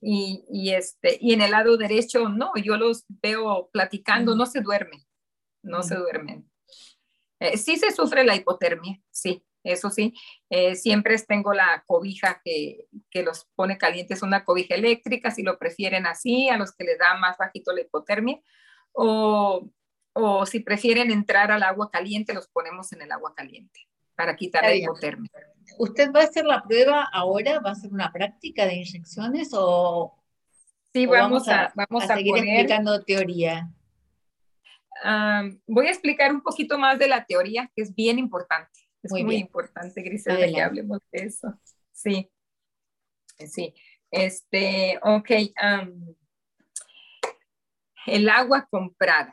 [0.00, 4.60] Y, y, este, y en el lado derecho, no, yo los veo platicando, no se
[4.60, 5.04] duermen,
[5.62, 6.50] no se duermen.
[7.38, 10.14] Eh, sí se sufre la hipotermia, sí, eso sí,
[10.48, 15.58] eh, siempre tengo la cobija que, que, los pone calientes, una cobija eléctrica, si lo
[15.58, 18.40] prefieren así, a los que les da más bajito la hipotermia,
[18.92, 19.70] o,
[20.14, 24.64] o si prefieren entrar al agua caliente, los ponemos en el agua caliente para quitar
[24.64, 25.30] la hipotermia.
[25.78, 27.60] ¿Usted va a hacer la prueba ahora?
[27.60, 30.14] ¿Va a hacer una práctica de inyecciones o,
[30.92, 33.70] sí, vamos, a, vamos a, seguir explicando teoría?
[35.66, 38.80] voy a explicar un poquito más de la teoría, que es bien importante.
[39.02, 41.58] Es muy, importante, Griselda, que hablemos de eso.
[41.92, 42.30] Sí,
[43.46, 43.74] sí.
[44.10, 45.30] Este, ok.
[48.06, 49.32] el agua comprada.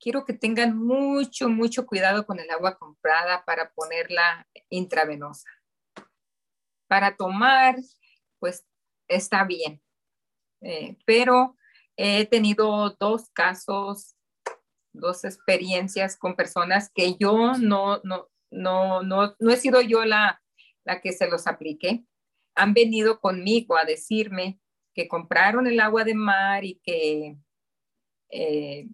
[0.00, 5.48] Quiero que tengan mucho, mucho cuidado con el agua comprada para ponerla intravenosa.
[6.92, 7.76] Para tomar,
[8.38, 8.66] pues
[9.08, 9.82] está bien.
[10.60, 11.56] Eh, pero
[11.96, 14.14] he tenido dos casos,
[14.92, 20.42] dos experiencias con personas que yo no, no, no, no, no he sido yo la,
[20.84, 22.04] la que se los aplique.
[22.54, 24.60] Han venido conmigo a decirme
[24.92, 27.38] que compraron el agua de mar y que
[28.28, 28.86] eh,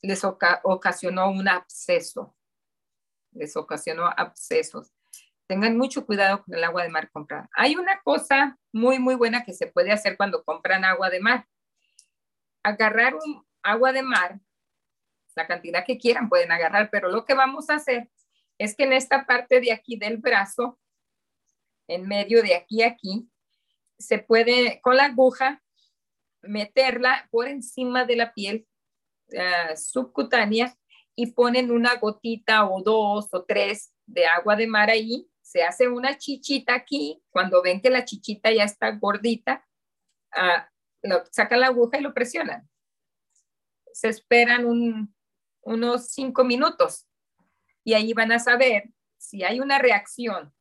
[0.00, 2.34] les ocasionó un absceso.
[3.32, 4.93] Les ocasionó abscesos.
[5.46, 7.48] Tengan mucho cuidado con el agua de mar comprada.
[7.54, 11.46] Hay una cosa muy, muy buena que se puede hacer cuando compran agua de mar.
[12.62, 14.40] Agarrar un agua de mar,
[15.36, 18.08] la cantidad que quieran pueden agarrar, pero lo que vamos a hacer
[18.58, 20.78] es que en esta parte de aquí del brazo,
[21.88, 23.28] en medio de aquí aquí,
[23.98, 25.62] se puede con la aguja
[26.42, 28.66] meterla por encima de la piel
[29.28, 30.76] uh, subcutánea
[31.16, 35.88] y ponen una gotita o dos o tres de agua de mar ahí, se hace
[35.88, 39.68] una chichita aquí, cuando ven que la chichita ya está gordita,
[41.02, 42.68] lo, sacan la aguja y lo presionan.
[43.92, 44.64] Se esperan
[45.60, 47.06] unos cinco minutos
[47.84, 50.52] y ahí van a saber si hay una reacción,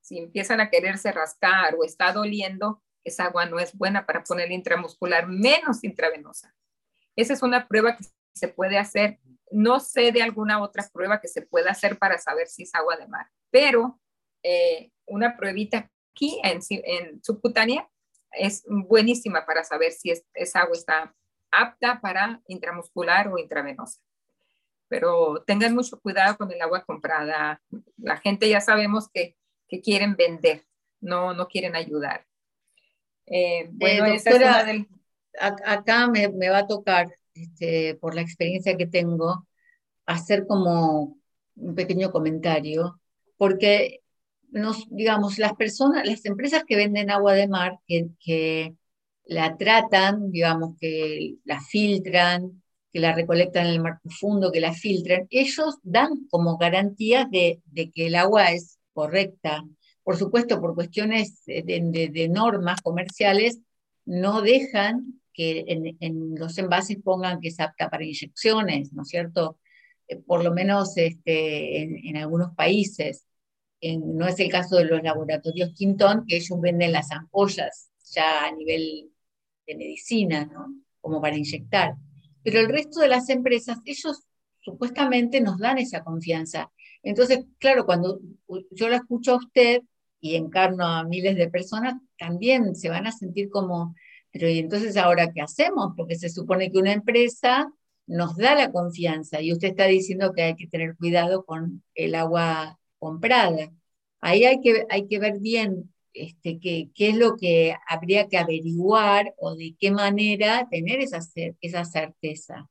[0.00, 4.50] si empiezan a quererse rascar o está doliendo, esa agua no es buena para poner
[4.50, 6.54] intramuscular, menos intravenosa.
[7.14, 9.20] Esa es una prueba que se puede hacer.
[9.52, 12.96] No sé de alguna otra prueba que se pueda hacer para saber si es agua
[12.96, 14.00] de mar, pero
[14.42, 17.88] eh, una pruebita aquí en, en, subcutánea
[18.32, 21.14] es buenísima para saber si esa agua está
[21.50, 24.00] apta para intramuscular o intravenosa
[24.92, 27.62] pero tengan mucho cuidado con el agua comprada.
[27.96, 30.66] La gente ya sabemos que, que quieren vender,
[31.00, 32.26] no, no quieren ayudar.
[33.24, 34.66] Eh, bueno, doctora,
[35.64, 39.46] acá me, me, va a tocar, este, por la experiencia que tengo,
[40.06, 41.16] hacer como
[41.56, 43.00] un pequeño comentario,
[43.36, 44.00] porque
[44.50, 48.74] nos, digamos, las personas, las empresas que venden agua de mar, que,
[49.24, 52.62] la tratan, digamos, que la filtran,
[52.92, 57.62] que la recolectan en el mar profundo, que la filtran, ellos dan como garantía de,
[57.94, 59.64] que el agua es correcta.
[60.02, 63.60] Por supuesto, por cuestiones de, normas comerciales,
[64.04, 69.58] no dejan que en, los envases pongan que es apta para inyecciones, ¿no es cierto?
[70.08, 73.26] Eh, por lo menos este, en, algunos países.
[73.82, 78.52] no es el caso de los laboratorios Quintón, que ellos venden las ampollas ya a
[78.52, 79.10] nivel
[79.66, 80.74] de medicina, ¿no?
[81.00, 81.94] Como para inyectar.
[82.42, 84.24] Pero el resto de las empresas, ellos
[84.60, 86.70] supuestamente nos dan esa confianza.
[87.02, 88.20] Entonces, claro, cuando
[88.70, 89.82] yo la escucho a usted
[90.20, 93.94] y encarno a miles de personas, también se van a sentir como,
[94.32, 95.92] pero ¿y entonces ahora qué hacemos?
[95.96, 97.70] Porque se supone que una empresa
[98.06, 102.14] nos da la confianza y usted está diciendo que hay que tener cuidado con el
[102.14, 103.70] agua comprada.
[104.20, 108.38] Ahí hay que, hay que ver bien este, qué, qué es lo que habría que
[108.38, 111.20] averiguar o de qué manera tener esa,
[111.60, 112.68] esa certeza.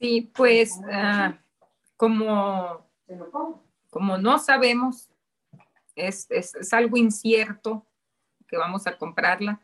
[0.00, 1.40] Sí, pues ah,
[1.96, 2.86] como,
[3.90, 5.10] como no sabemos,
[5.96, 7.87] es, es, algo incierto
[8.48, 9.60] que vamos a comprarla,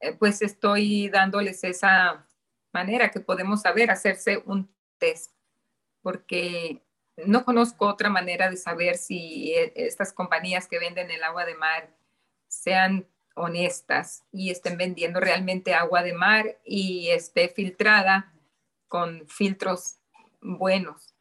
[0.00, 2.26] eh, pues estoy dándoles esa
[2.72, 5.32] manera que podemos saber, hacerse un test,
[6.02, 6.82] porque
[7.16, 11.54] no conozco otra manera de saber si e, estas compañías que venden el agua de
[11.54, 11.90] mar
[12.48, 18.32] sean honestas y estén vendiendo realmente agua de mar y esté filtrada
[18.88, 19.98] con filtros
[20.40, 21.14] buenos.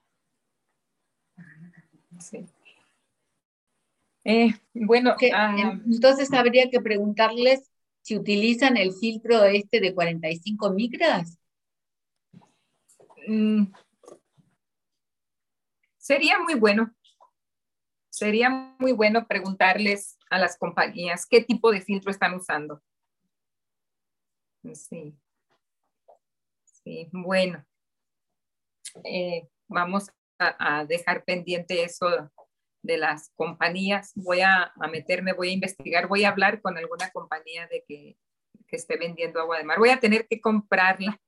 [4.26, 11.40] Eh, bueno, ah, entonces habría que preguntarles si utilizan el filtro este de 45 micras.
[13.28, 13.66] Mm,
[15.98, 16.94] sería muy bueno.
[18.10, 18.50] Sería
[18.80, 22.82] muy bueno preguntarles a las compañías qué tipo de filtro están usando.
[24.74, 25.16] Sí.
[26.64, 27.66] Sí, bueno.
[29.04, 30.10] Eh, vamos
[30.40, 32.08] a, dejar pendiente eso
[32.82, 34.12] de las compañías.
[34.16, 38.18] Voy a, meterme, voy a investigar, voy a hablar con alguna compañía de que,
[38.68, 39.80] que esté vendiendo agua de mar.
[39.80, 41.20] Voy a tener que comprarla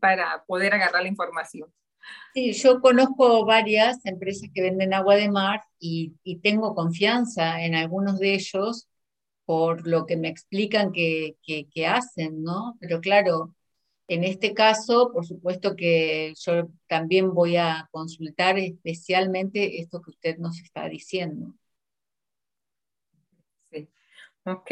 [0.00, 1.72] para poder agarrar la información.
[2.34, 8.18] Sí, yo conozco varias empresas que venden agua de mar y, tengo confianza en algunos
[8.18, 8.88] de ellos
[9.44, 12.76] por lo que me explican que, que, hacen, ¿no?
[12.80, 13.54] Pero claro,
[14.08, 20.38] en este caso, por supuesto que yo también voy a consultar especialmente esto que usted
[20.38, 21.54] nos está diciendo.
[23.70, 23.88] Sí,
[24.46, 24.70] ok.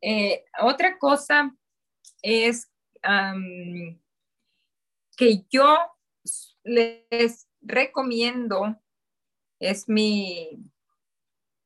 [0.00, 1.54] Eh, otra cosa
[2.22, 2.70] es
[5.16, 5.76] que yo
[6.64, 8.80] les recomiendo,
[9.58, 10.58] es mi,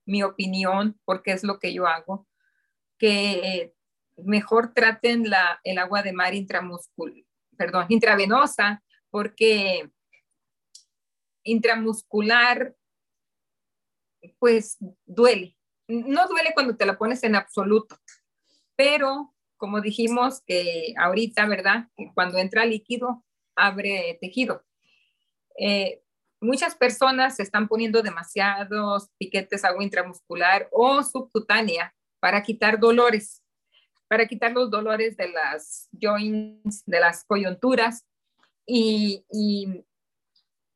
[0.04, 2.26] mi opinión, porque es lo que yo hago,
[2.98, 3.75] que
[4.16, 7.24] mejor traten la, el agua de mar intramuscular,
[7.56, 9.90] perdón, intravenosa, porque
[11.44, 12.74] intramuscular,
[14.38, 15.56] pues duele.
[15.88, 17.98] No duele cuando te la pones en absoluto,
[18.74, 21.88] pero como dijimos que ahorita, ¿verdad?
[22.14, 24.64] Cuando entra líquido, abre tejido.
[25.58, 26.02] Eh,
[26.40, 33.42] muchas personas se están poniendo demasiados piquetes agua intramuscular o subcutánea para quitar dolores,
[34.08, 38.06] para quitar los dolores de las joints, de las coyunturas
[38.66, 39.24] y,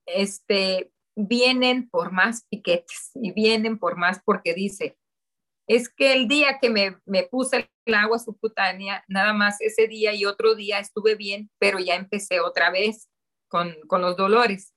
[0.07, 4.97] este, vienen por más piquetes y vienen por más porque dice,
[5.66, 10.12] es que el día que me, me, puse el agua subcutánea, nada más ese día
[10.14, 13.09] y otro día estuve bien, pero ya empecé otra vez
[13.49, 14.74] con, con los dolores.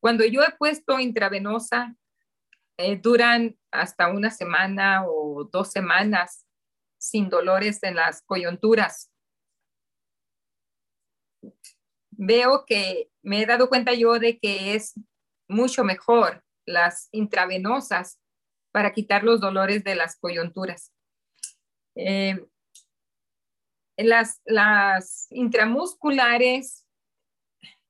[0.00, 1.96] Cuando yo he puesto intravenosa,
[2.76, 6.46] eh, duran hasta una semana o dos semanas
[7.02, 9.10] sin dolores en las coyunturas.
[12.12, 14.94] Veo que me he dado cuenta yo de que es
[15.48, 18.20] mucho mejor las intravenosas
[18.70, 20.92] para quitar los dolores de las coyunturas.
[21.96, 22.46] Eh,
[23.96, 26.86] las, las intramusculares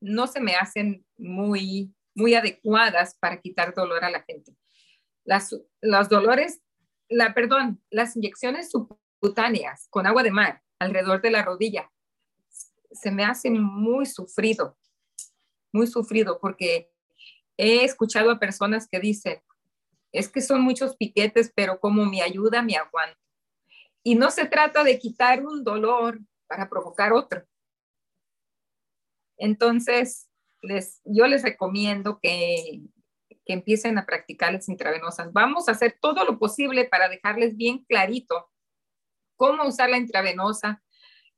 [0.00, 4.56] no se me hacen muy, muy adecuadas para quitar dolor a la gente.
[5.24, 6.62] Las, los dolores,
[7.10, 8.70] la, perdón, las inyecciones
[9.22, 11.90] subcutáneas con agua de mar alrededor de la rodilla
[12.90, 14.76] se me hacen muy sufrido,
[15.72, 16.90] muy sufrido porque
[17.56, 19.40] he escuchado a personas que dicen,
[20.10, 23.18] es que son muchos piquetes, pero como me ayuda, me aguanto.
[24.02, 27.46] Y no se trata de quitar un dolor para provocar otro.
[29.38, 30.28] Entonces,
[30.60, 32.82] les, yo les recomiendo que,
[33.46, 35.32] que empiecen a practicar las intravenosas.
[35.32, 38.51] Vamos a hacer todo lo posible para dejarles bien clarito
[39.37, 40.83] cómo usar la intravenosa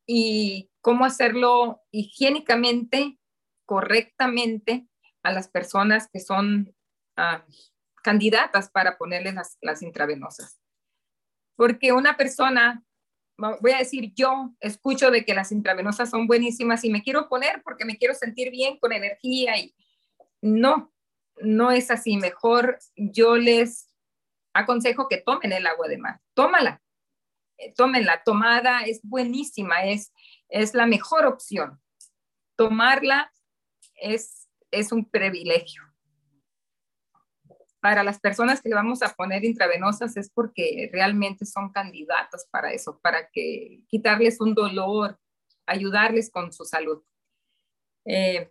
[0.07, 3.19] y cómo hacerlo higiénicamente,
[3.65, 4.87] correctamente
[5.23, 6.75] a las personas que son
[7.17, 7.45] ah,
[8.03, 10.61] candidatas para ponerles las, intravenosas.
[11.57, 12.85] Porque una persona
[13.37, 17.63] voy a decir, yo escucho de que las intravenosas son buenísimas y me quiero poner
[17.65, 19.75] porque me quiero sentir bien con energía y
[20.41, 20.93] no,
[21.41, 22.17] no es así.
[22.17, 23.89] Mejor yo les
[24.53, 26.21] aconsejo que tomen el agua de mar.
[26.35, 26.81] Tómala,
[27.77, 28.23] tómenla.
[28.25, 30.13] Tomada es buenísima, es,
[30.49, 31.81] es la mejor opción.
[32.57, 33.33] Tomarla
[33.95, 35.83] es, es un privilegio
[37.85, 42.99] para las personas que vamos a poner intravenosas es porque realmente son candidatos para eso,
[43.03, 45.19] para que quitarles un dolor,
[45.67, 47.03] ayudarles con su salud.
[48.07, 48.51] Eh,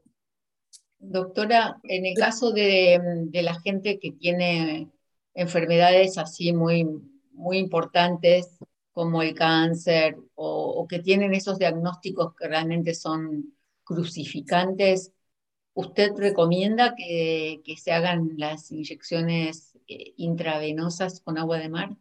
[0.99, 4.91] Doctora, en el caso de, la gente que tiene
[5.33, 6.87] enfermedades así muy,
[7.31, 8.59] muy importantes
[8.93, 15.11] como el cáncer o, que tienen esos diagnósticos que realmente son crucificantes,
[15.75, 21.97] ¿Usted recomienda que, se hagan las inyecciones eh, intravenosas con agua de mar?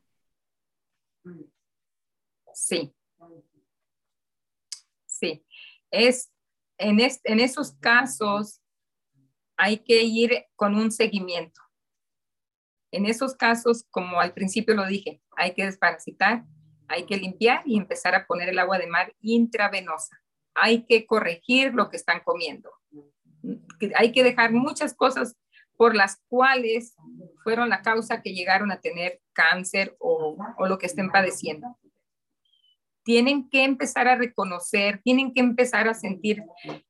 [2.53, 2.93] Sí.
[5.07, 5.45] Sí.
[5.90, 6.30] Es,
[6.76, 8.61] en, en esos casos
[9.57, 11.61] hay que ir con un seguimiento.
[12.90, 16.45] En esos casos, como al principio lo dije, hay que desparasitar,
[16.88, 20.20] hay que limpiar y empezar a poner el agua de mar intravenosa.
[20.54, 22.70] Hay que corregir lo que están comiendo
[23.96, 25.36] hay que dejar muchas cosas
[25.76, 26.94] por las cuales
[27.42, 31.78] fueron la causa que llegaron a tener cáncer o, lo que estén padeciendo.
[33.04, 36.44] Tienen que empezar a reconocer, tienen que empezar a sentir,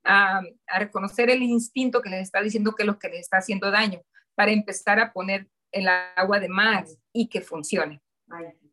[0.05, 0.43] a,
[0.79, 4.03] reconocer el instinto que les está diciendo que lo que les está haciendo daño,
[4.35, 6.85] para empezar a poner el agua de mar
[7.15, 8.03] y que funcione.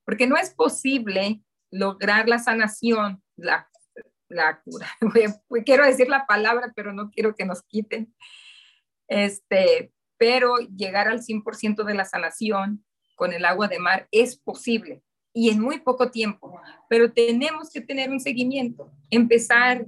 [0.10, 1.40] Porque no es posible
[1.70, 3.70] lograr la sanación, la
[4.64, 4.88] cura.
[5.68, 8.12] quiero decir la palabra, pero no quiero que nos quiten.
[9.08, 12.84] Este, pero llegar al 100% de la sanación
[13.14, 17.82] con el agua de mar es posible y en muy poco tiempo, pero tenemos que
[17.82, 19.86] tener un seguimiento, empezar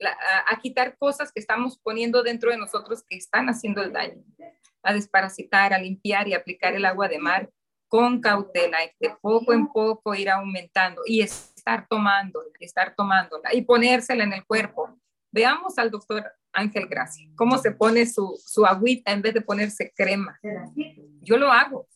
[0.00, 4.24] a, quitar cosas que estamos poniendo dentro de nosotros que están haciendo el daño,
[4.82, 7.48] a desparasitar, a limpiar y aplicar el agua de mar
[7.88, 14.24] con cautela, de poco en poco ir aumentando y estar tomando, estar tomándola y ponérsela
[14.24, 14.96] en el cuerpo.
[15.32, 19.92] Veamos al doctor Ángel Gracia, cómo se pone su, su agüita en vez de ponerse
[19.94, 20.38] crema.
[21.22, 21.86] Yo lo hago.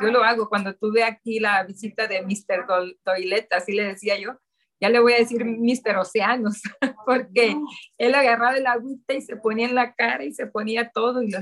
[0.00, 0.48] Yo lo hago.
[0.48, 2.66] Cuando tuve aquí la visita de Mr.
[3.04, 4.38] Toilet, así le decía yo,
[4.82, 5.96] ya le voy a decir Mr.
[5.96, 6.60] Océanos,
[7.06, 7.56] porque
[7.98, 11.30] él agarraba el agüita y se ponía en la cara y se ponía todo y
[11.30, 11.38] lo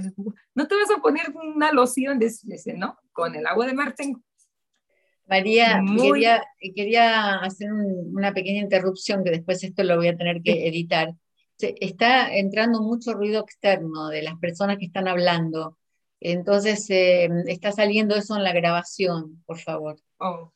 [0.54, 4.20] no te vas a poner una loción, dice, no, con el agua de mar tengo.
[5.26, 6.42] María, quería,
[6.74, 11.14] quería, hacer una pequeña interrupción que después esto lo voy a tener que editar.
[11.58, 15.78] está entrando mucho ruido externo de las personas que están hablando.
[16.20, 19.96] Entonces, eh, está saliendo eso en la grabación, por favor.
[20.18, 20.52] Oh.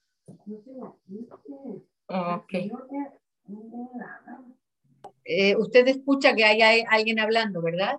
[5.24, 7.98] Eh, usted escucha que hay, alguien hablando, ¿verdad?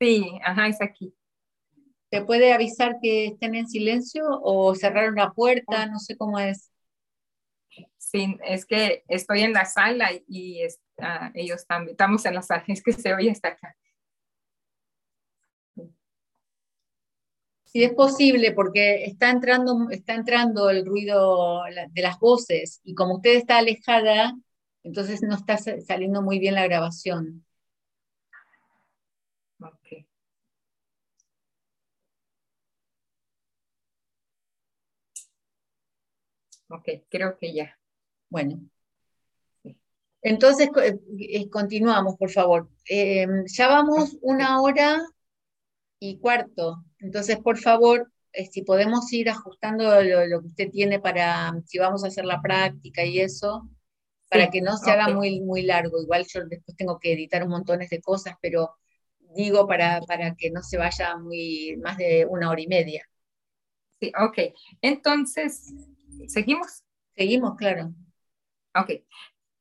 [0.00, 1.14] Sí, ajá, es aquí.
[2.10, 5.86] ¿Se puede avisar que estén en silencio o cerrar una puerta?
[5.86, 6.70] No sé cómo es.
[7.96, 10.60] Sí, es que estoy en la sala y
[11.34, 13.76] ellos también, estamos en la sala, es que se oye hasta acá.
[17.74, 23.16] Sí, es posible, porque está entrando, está entrando el ruido de las voces y como
[23.16, 24.32] usted está alejada,
[24.84, 27.44] entonces no está saliendo muy bien la grabación.
[29.60, 30.06] Ok.
[36.68, 37.76] Ok, creo que ya.
[38.30, 38.60] Bueno.
[40.22, 40.70] Entonces,
[41.18, 42.68] eh, continuamos, por favor.
[42.88, 45.02] Eh, ya vamos una hora
[45.98, 46.84] y cuarto.
[46.98, 52.04] Entonces, por favor, eh, si podemos ir ajustando lo, que usted tiene para, si vamos
[52.04, 53.68] a hacer la práctica y eso,
[54.28, 56.02] para que no se haga muy, muy largo.
[56.02, 58.76] Igual yo después tengo que editar un montón de cosas, pero
[59.36, 63.08] digo para, para que no se vaya muy más de una hora y media.
[64.00, 64.54] Sí, ok.
[64.80, 65.72] Entonces,
[66.26, 66.82] ¿seguimos?
[67.16, 67.94] Seguimos, claro.
[68.74, 68.90] Ok.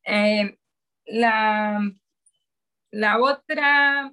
[0.05, 0.57] Eh,
[1.05, 1.79] la,
[2.91, 4.11] la otra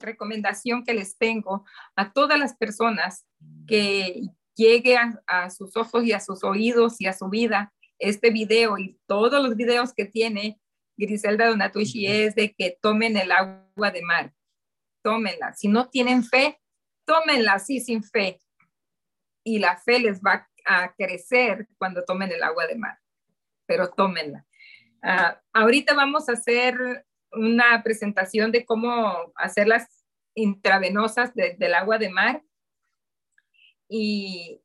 [0.00, 1.64] recomendación que les tengo
[1.96, 3.26] a todas las personas
[3.66, 4.22] que
[4.54, 4.96] llegue
[5.26, 9.42] a, sus ojos y a sus oídos y a su vida este video y todos
[9.42, 10.60] los videos que tiene
[10.96, 14.32] Griselda Donatucci es de que tomen el agua de mar.
[15.02, 15.54] Tómenla.
[15.54, 16.60] Si no tienen fe,
[17.04, 18.40] tómenla así sin fe.
[19.44, 22.98] Y la fe les va a crecer cuando tomen el agua de mar.
[23.66, 24.44] Pero tómenla.
[25.02, 30.04] Ah, ahorita vamos a hacer una presentación de cómo hacer las
[30.34, 32.42] intravenosas del agua de mar
[33.88, 34.60] y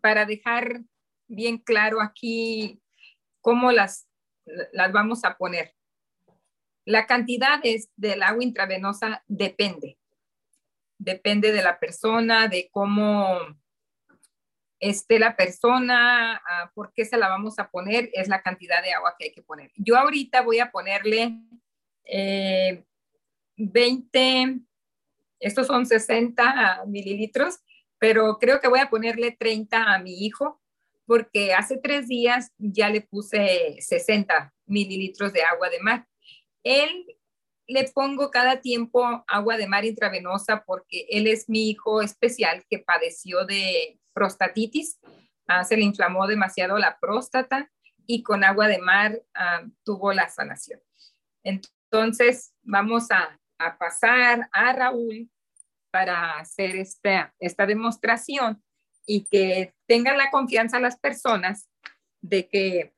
[0.00, 0.80] para dejar
[1.28, 2.80] bien claro aquí
[3.40, 4.08] cómo las,
[4.72, 5.74] las vamos a poner.
[6.86, 7.60] La cantidad
[7.96, 9.98] del agua intravenosa depende.
[10.98, 13.38] Depende de la persona, de cómo
[14.90, 18.92] esté la persona, ah, por qué se la vamos a poner, es la cantidad de
[18.92, 19.70] agua que hay que poner.
[19.76, 21.40] Yo ahorita voy a ponerle
[23.56, 24.60] 20, eh,
[25.40, 27.60] estos son 60 mililitros,
[27.98, 30.60] pero creo que voy a ponerle 30 a mi hijo
[31.06, 36.06] porque hace tres días ya le puse 60 mililitros de agua de mar.
[36.62, 37.06] Él
[37.66, 42.78] le pongo cada tiempo agua de mar intravenosa porque él es mi hijo especial que
[42.78, 44.98] padeció de prostatitis,
[45.46, 47.70] ah, se le inflamó demasiado la próstata
[48.06, 50.80] y con agua de mar ah, tuvo la sanación.
[51.42, 53.38] Entonces, vamos a,
[53.78, 55.30] pasar a Raúl
[55.90, 57.32] para hacer esta,
[57.66, 58.62] demostración
[59.06, 61.70] y que tengan la confianza las personas
[62.20, 62.94] de que,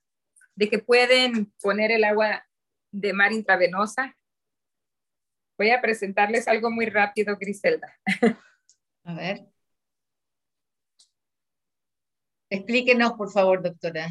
[0.56, 2.44] de que pueden poner el agua
[2.90, 4.16] de mar intravenosa.
[5.56, 7.94] Voy a presentarles algo muy rápido, Griselda.
[9.04, 9.46] A ver.
[12.48, 14.08] Explíquenos, por favor, doctora.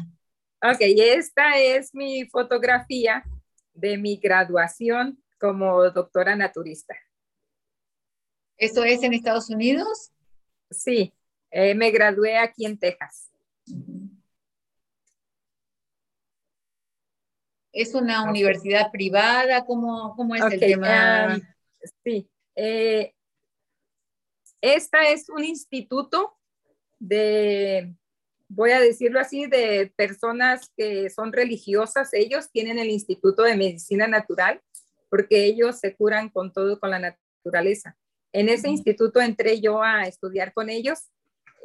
[0.62, 3.24] Ok, esta es mi fotografía
[3.72, 6.94] de mi graduación como doctora naturista.
[8.56, 10.12] ¿Eso es en Estados Unidos?
[10.70, 11.12] Sí,
[11.50, 13.30] eh, me gradué aquí en Texas.
[17.72, 19.64] ¿Es una universidad privada?
[19.66, 21.34] ¿Cómo, cómo es el tema?
[21.34, 21.42] Um,
[22.02, 22.30] sí.
[22.54, 23.14] Eh,
[24.62, 26.38] esta es un instituto
[26.98, 27.94] de,
[28.48, 32.12] voy a decirlo así, de personas que son religiosas.
[32.12, 34.60] Ellos tienen el Instituto de Medicina Natural
[35.08, 37.96] porque ellos se curan con todo, con la naturaleza.
[38.32, 41.08] En ese instituto entré yo a estudiar con ellos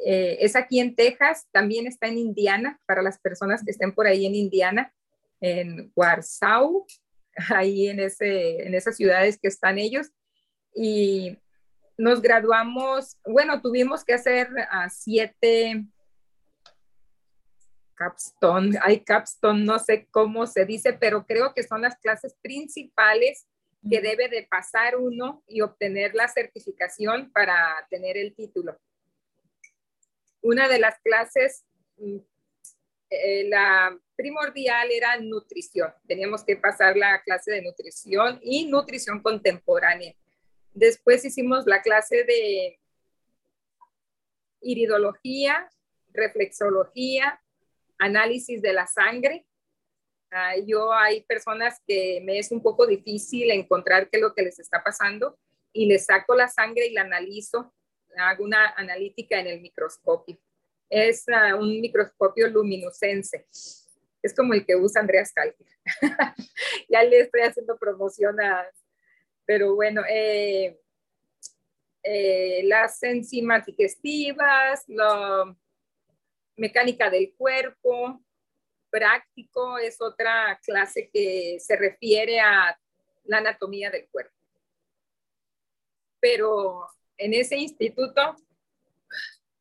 [0.04, 4.06] eh, es aquí en Texas, también está en Indiana, para las personas que estén por
[4.06, 4.92] ahí en Indiana,
[5.40, 6.86] en Warsaw,
[7.54, 10.10] ahí en, ese, en esas ciudades que están ellos.
[10.74, 11.38] Y
[11.96, 15.84] nos graduamos, bueno, tuvimos que hacer a siete
[18.02, 23.46] capstone, hay capstone, no sé cómo se dice, pero creo que son las clases principales
[23.88, 28.78] que debe de pasar uno y obtener la certificación para tener el título
[30.42, 31.64] una de las clases,
[31.96, 32.18] mm,
[33.10, 35.92] eh, la primordial era nutrición.
[36.06, 40.14] Teníamos que pasar la clase de nutrición y nutrición contemporánea.
[40.74, 42.78] Después hicimos la clase de
[44.60, 45.68] iridología,
[46.12, 47.40] reflexología,
[48.02, 49.46] análisis de la sangre.
[50.30, 54.42] Ah, yo hay personas que me es un poco difícil encontrar qué es lo que
[54.42, 55.38] les está pasando
[55.72, 57.72] y les saco la sangre y la analizo
[58.16, 60.38] hago una analítica en el microscopio.
[60.88, 63.46] Es uh, un microscopio luminescente.
[64.22, 65.66] Es como el que usa Andreas Kalker.
[66.88, 68.66] ya le estoy haciendo promoción a...
[69.46, 70.78] Pero bueno, eh,
[72.02, 75.56] eh, las enzimas digestivas, la
[76.56, 78.22] mecánica del cuerpo,
[78.90, 82.78] práctico es otra clase que se refiere a
[83.24, 84.36] la anatomía del cuerpo.
[86.20, 86.86] Pero
[87.16, 88.36] en ese instituto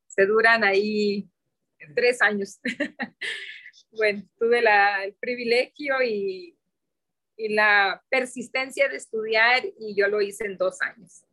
[0.07, 1.29] se duran ahí
[1.95, 2.59] tres años.
[3.91, 4.59] bueno, tuve
[5.03, 6.57] el privilegio y,
[7.37, 11.23] la persistencia de estudiar y yo lo hice en dos años.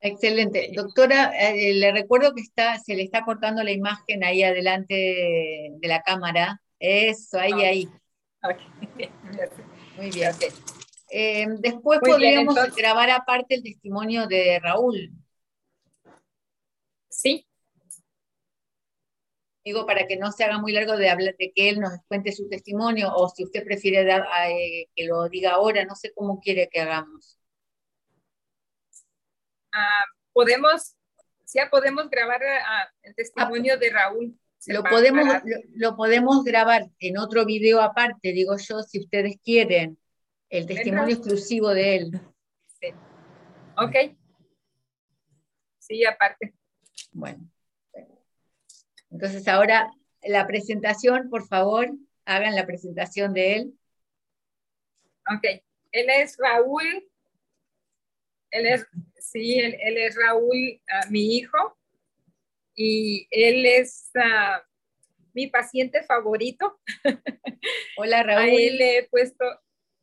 [0.00, 0.70] Excelente.
[0.74, 5.88] Doctora, eh, le recuerdo que está, se le está cortando la imagen ahí adelante de,
[5.88, 6.62] la cámara.
[6.78, 7.88] Eso, ahí, ahí.
[9.96, 10.32] Muy bien.
[11.10, 15.10] Eh, después podríamos grabar aparte el testimonio de Raúl.
[17.08, 17.46] Sí.
[19.62, 22.32] Digo, para que no se haga muy largo de hablar de que él nos cuente
[22.32, 26.40] su testimonio o si usted prefiere dar, eh, que lo diga ahora, no sé cómo
[26.40, 27.39] quiere que hagamos.
[29.72, 30.96] Ah, podemos,
[31.52, 34.38] ya podemos grabar ah, el testimonio de Raúl.
[34.66, 35.26] Lo podemos,
[35.74, 39.98] lo, podemos grabar en otro video aparte, digo yo, si ustedes quieren,
[40.50, 42.20] el testimonio exclusivo de él.
[42.80, 42.88] Sí.
[43.76, 44.16] Ok.
[45.78, 46.54] Sí, aparte.
[47.12, 47.48] Bueno.
[49.10, 49.90] Entonces ahora
[50.22, 51.90] la presentación, por favor,
[52.24, 53.74] hagan la presentación de él.
[55.32, 55.62] Ok,
[55.92, 57.09] él es Raúl.
[58.50, 58.86] Él es,
[59.18, 61.76] sí, él, es Raúl, ah, mi hijo.
[62.74, 64.62] Y él es ah,
[65.32, 66.80] mi paciente favorito.
[67.96, 68.40] Hola, Raúl.
[68.40, 69.44] Ahí le he puesto,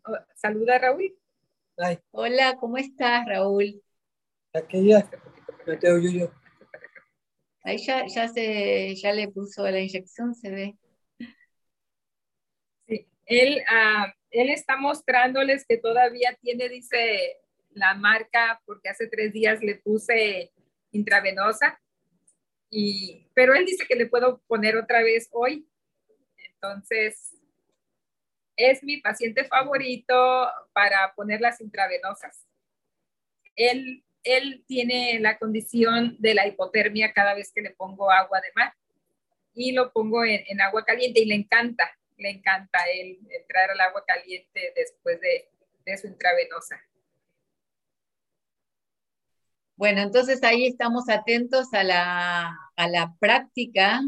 [0.05, 1.15] oh, saluda, Raúl.
[2.11, 3.83] Hola, ¿cómo estás, Raúl?
[4.53, 5.07] Aquí ya,
[5.65, 5.77] me
[6.11, 6.31] yo.
[7.63, 10.77] Ahí ya, ya, se, ya le puso la inyección, se ve.
[12.87, 17.37] Sí, él, ah, él está mostrándoles que todavía tiene, dice,
[17.77, 20.51] la marca, porque hace tres días le puse
[20.91, 21.79] intravenosa,
[22.69, 25.67] y, pero él dice que le puedo poner otra vez hoy.
[26.53, 27.35] Entonces,
[28.55, 32.45] es mi paciente favorito para poner las intravenosas.
[33.55, 38.51] Él él tiene la condición de la hipotermia cada vez que le pongo agua de
[38.55, 38.73] mar
[39.53, 44.03] y lo pongo en, agua caliente y le encanta, le encanta el entrar al agua
[44.05, 45.49] caliente después de,
[45.97, 46.81] su intravenosa.
[49.77, 54.01] Bueno, entonces ahí estamos atentos a la, a la práctica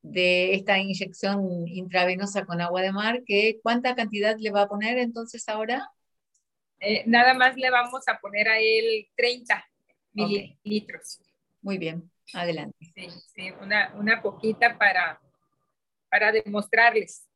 [0.00, 4.96] de esta inyección intravenosa con agua de mar, que ¿cuánta cantidad le va a poner
[4.96, 5.90] entonces ahora?
[6.78, 9.64] Eh, nada más le vamos a poner a él 30
[10.12, 11.20] mililitros.
[11.62, 12.76] Muy bien, adelante.
[12.94, 15.20] Sí, sí, una, una poquita para,
[16.08, 17.27] para demostrarles.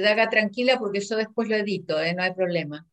[0.00, 2.14] Se haga tranquila porque yo después lo edito, ¿eh?
[2.14, 2.86] no hay problema.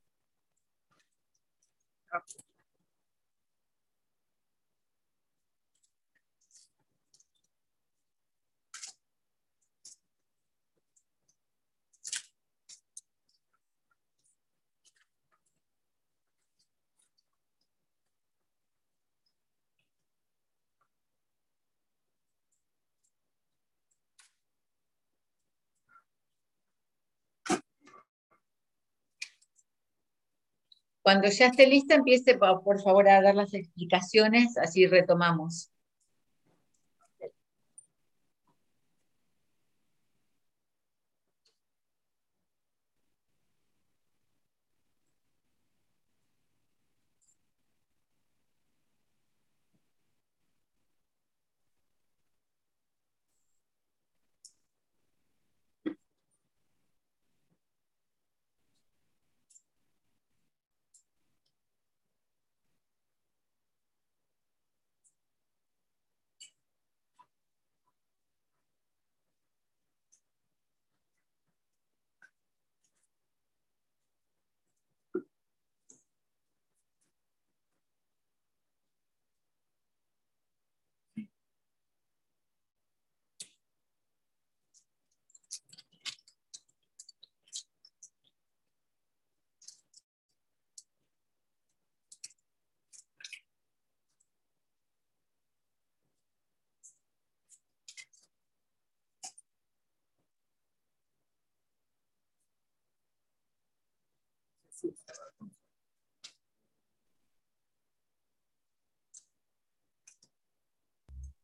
[31.06, 35.70] Cuando ya esté lista, empiece por favor a dar las explicaciones, así retomamos.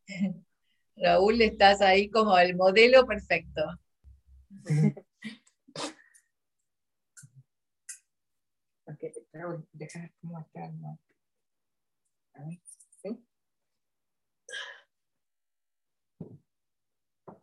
[0.98, 3.62] Raúl, estás ahí como el modelo perfecto.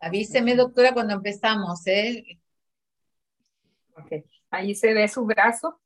[0.00, 2.38] Avíseme, doctora, cuando empezamos, ¿eh?
[4.50, 5.80] Ahí se ve su brazo.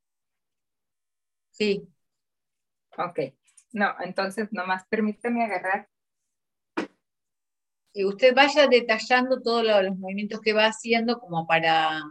[1.50, 1.88] Sí.
[2.96, 3.18] Ok.
[3.72, 5.88] No, entonces nomás permítame agarrar.
[7.94, 12.02] Y usted vaya detallando todos los movimientos que va haciendo como para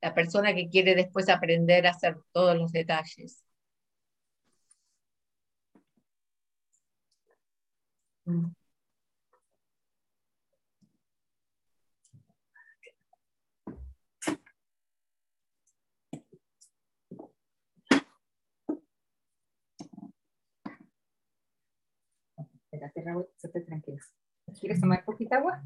[0.00, 3.42] la persona que quiere después aprender a hacer todos los detalles.
[8.26, 8.52] Mm.
[22.78, 23.98] Espérate, Raúl, estate tranquilo.
[24.60, 25.60] ¿Quieres tomar poquita agua?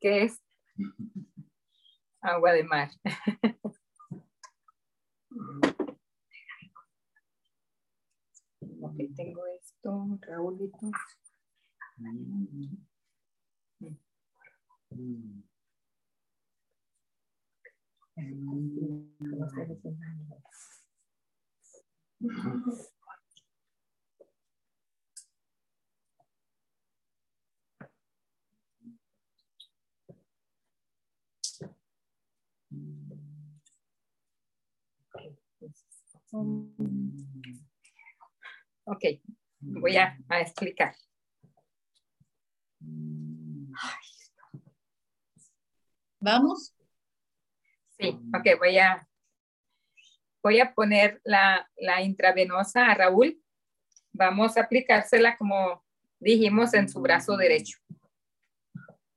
[0.00, 0.42] ¿Qué es?
[2.20, 2.90] Agua de mar.
[8.82, 10.90] ok, tengo esto, Raúlito.
[38.84, 39.04] Ok,
[39.60, 40.94] voy a, explicar.
[46.20, 46.74] ¿Vamos?
[47.96, 49.07] Sí, ok, voy a,
[50.48, 53.38] voy a poner la, la intravenosa a Raúl.
[54.12, 55.84] Vamos a aplicársela como
[56.18, 57.76] dijimos en su brazo derecho.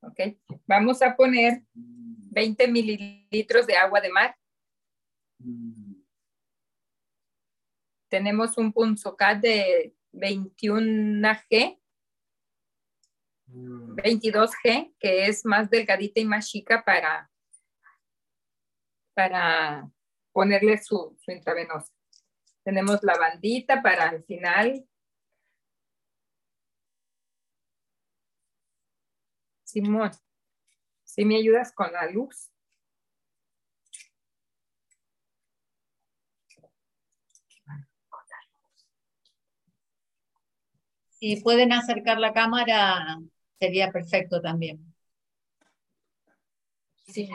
[0.01, 0.19] Ok,
[0.67, 4.35] vamos a poner 20 mililitros de agua de mar.
[8.09, 11.79] Tenemos un punzocat de 21G,
[13.47, 17.31] 22G, que es más delgadita y más chica para,
[19.13, 19.89] para
[20.31, 21.91] ponerle su, su intravenosa.
[22.63, 24.85] Tenemos la bandita para el final.
[29.63, 30.11] Simón,
[31.03, 32.51] si me ayudas con la luz.
[41.09, 43.19] Si pueden acercar la cámara,
[43.59, 44.93] sería perfecto también.
[47.05, 47.29] Sí.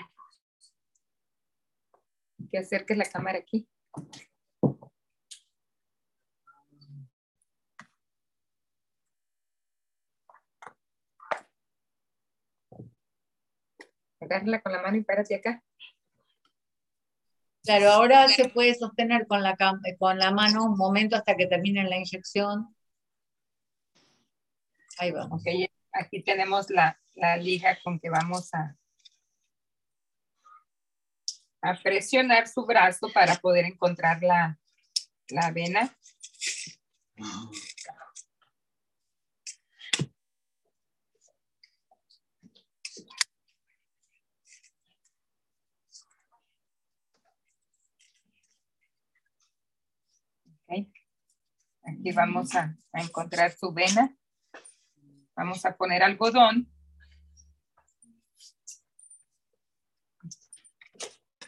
[2.51, 3.69] Que acerques la cámara aquí.
[14.21, 15.63] Agárrala con la mano y párate acá.
[17.65, 19.57] Claro, ahora se puede sostener con la,
[19.99, 22.75] con la mano un momento hasta que termine la inyección.
[24.99, 25.41] Ahí vamos.
[25.41, 28.77] Okay, aquí tenemos la, la liga con que vamos a,
[31.67, 34.59] a presionar su brazo para poder encontrar la,
[35.29, 35.97] la vena.
[51.89, 54.17] Aquí vamos a encontrar su vena.
[55.37, 56.69] Vamos a poner algodón.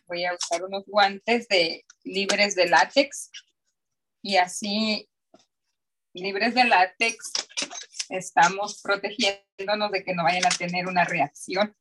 [0.08, 3.30] Voy a usar unos guantes de libres de látex
[4.22, 5.06] y así
[6.14, 7.30] libres de látex
[8.08, 11.76] estamos protegiéndonos de que no vayan a tener una reacción.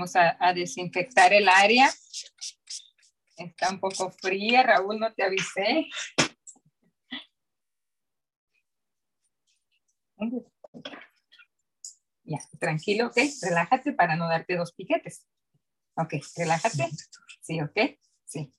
[0.00, 1.90] Vamos a, desinfectar el área.
[3.36, 5.90] Está un poco fría, Raúl, no te avisé.
[12.24, 13.18] Ya, tranquilo, ok.
[13.42, 15.26] Relájate para no darte dos piquetes.
[15.96, 16.88] Ok, relájate.
[17.42, 17.98] Sí, ok.
[18.24, 18.54] Sí.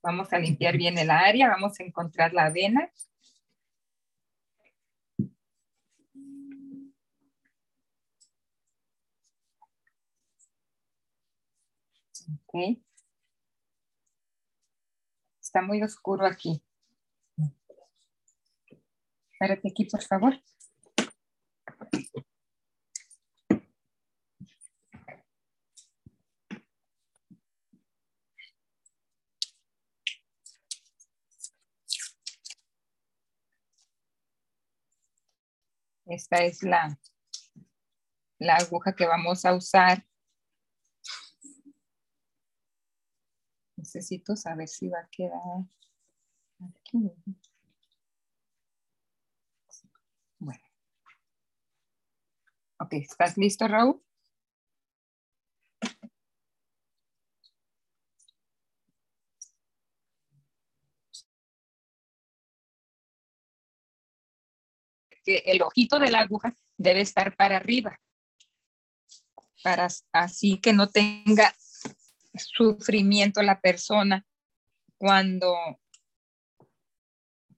[0.00, 1.48] Vamos a limpiar bien el área.
[1.48, 2.88] Vamos a encontrar la avena.
[12.28, 12.78] Ok.
[15.40, 16.62] Está muy oscuro aquí.
[19.30, 20.34] Espérate aquí, por favor.
[36.06, 36.98] Esta es la,
[38.38, 40.06] la aguja que vamos a usar
[43.96, 45.64] Necesito saber si va a quedar
[46.60, 47.10] aquí.
[50.38, 50.60] Bueno.
[52.78, 54.02] Ok, ¿estás listo, Raúl?
[65.24, 67.98] que el ojito de la aguja debe estar para arriba,
[69.64, 71.52] para así que no tenga
[72.38, 74.24] sufrimiento la persona
[74.98, 75.54] cuando,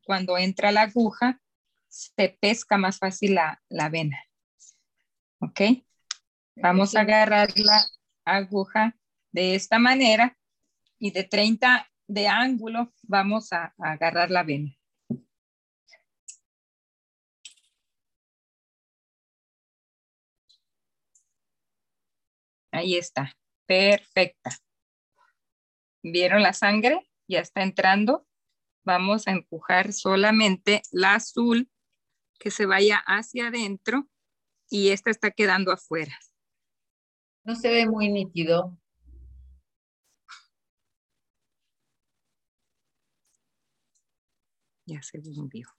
[0.05, 1.41] cuando entra la aguja,
[1.89, 4.23] se pesca más fácil la, la vena.
[5.41, 5.61] ¿Ok?
[6.57, 7.85] Vamos a agarrar la
[8.25, 8.97] aguja
[9.33, 10.37] de esta manera
[10.99, 14.75] y de 30 de ángulo vamos a, a agarrar la vena.
[22.71, 23.33] Ahí está,
[23.67, 24.51] perfecta.
[26.03, 27.09] ¿Vieron la sangre?
[27.29, 28.27] Ya está entrando.
[28.85, 31.71] Vamos a empujar solamente la azul
[32.39, 34.09] que se vaya hacia adentro
[34.71, 36.17] y esta está quedando afuera.
[37.45, 38.79] No se ve muy nítido.
[44.87, 45.78] Ya se vio.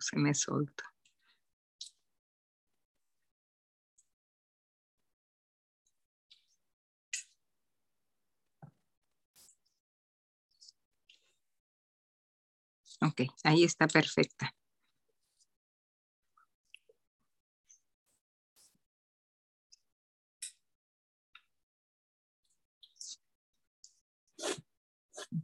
[0.00, 0.84] Se me solta.
[13.00, 14.54] Ok, ahí está perfecta.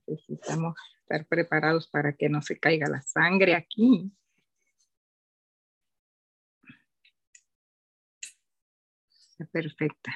[0.06, 4.12] Necesitamos estar preparados para que no se caiga la sangre aquí.
[9.46, 10.12] Perfecta.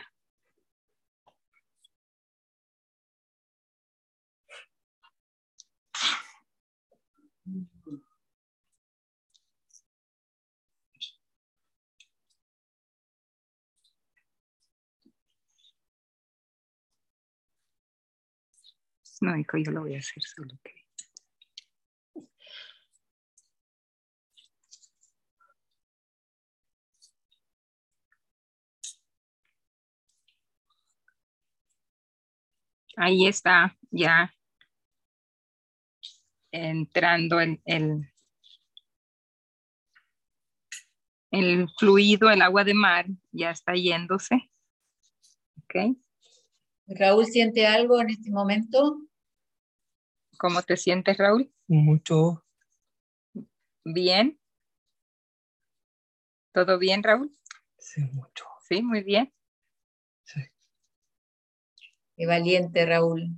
[19.21, 20.84] No, hijo, yo lo voy a hacer solo que.
[32.97, 34.33] Ahí está ya
[36.53, 38.13] entrando el, el,
[41.31, 44.51] el fluido, el agua de mar, ya está yéndose.
[45.59, 45.97] ¿Ok?
[46.87, 49.01] Raúl, ¿siente algo en este momento?
[50.39, 51.53] ¿Cómo te sientes, Raúl?
[51.67, 52.45] Mucho.
[53.85, 54.39] Bien.
[56.53, 57.37] ¿Todo bien, Raúl?
[57.79, 58.45] Sí, mucho.
[58.69, 59.33] Sí, muy bien.
[62.17, 63.31] Qué valiente, Raúl.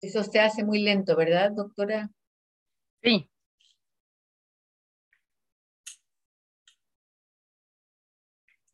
[0.00, 2.10] Eso se hace muy lento, ¿verdad, doctora?
[3.02, 3.30] Sí.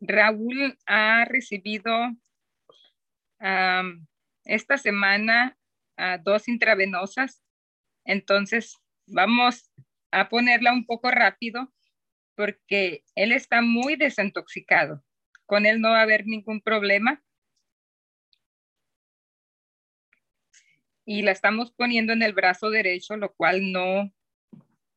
[0.00, 1.92] Raúl ha recibido
[4.44, 5.56] esta semana
[6.24, 7.42] dos intravenosas,
[8.04, 8.76] entonces
[9.06, 9.70] vamos
[10.10, 11.72] a ponerla un poco rápido
[12.34, 15.04] porque él está muy desintoxicado.
[15.46, 17.22] Con él no va a haber ningún problema.
[21.04, 24.12] Y la estamos poniendo en el brazo derecho, lo cual no,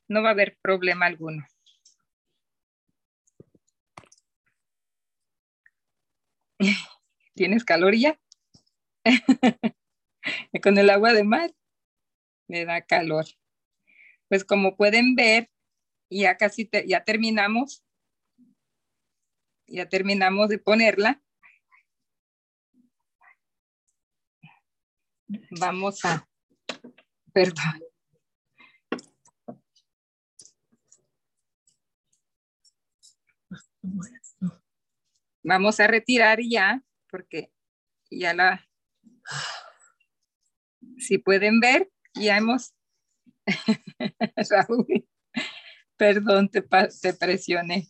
[0.07, 1.45] no va a haber problema alguno.
[7.35, 8.19] ¿Tienes calor ya?
[10.63, 11.51] Con el agua de mar
[12.47, 13.25] me da calor.
[14.33, 15.51] Pues como pueden ver,
[16.09, 17.85] ya casi ya terminamos.
[19.67, 21.21] Ya terminamos de ponerla.
[25.51, 26.27] Vamos a,
[27.31, 27.79] perdón.
[35.43, 37.53] Vamos a retirar ya, porque
[38.09, 38.67] ya la,
[40.97, 42.73] si pueden ver, ya hemos,
[44.49, 45.07] Raúl,
[45.97, 46.61] perdón, te,
[47.01, 47.87] te presioné.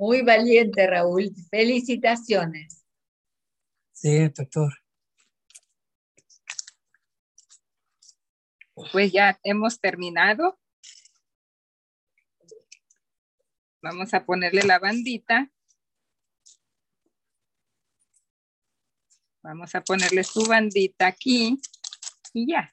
[0.00, 1.30] Muy valiente, Raúl.
[1.50, 2.86] Felicitaciones.
[3.92, 4.72] Sí, doctor.
[8.92, 10.58] Pues ya hemos terminado.
[13.82, 15.50] Vamos a ponerle la bandita.
[19.42, 21.58] Vamos a ponerle su bandita aquí
[22.34, 22.72] y ya.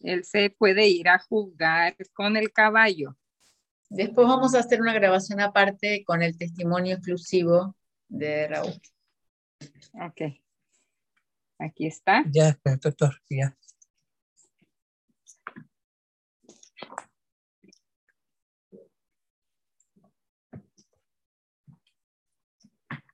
[0.00, 3.16] Él se puede ir a jugar con el caballo.
[3.88, 7.76] Después vamos a hacer una grabación aparte con el testimonio exclusivo
[8.08, 8.80] de Raúl.
[9.92, 10.40] Ok.
[11.58, 12.24] Aquí está.
[12.30, 13.56] Ya, doctor, ya.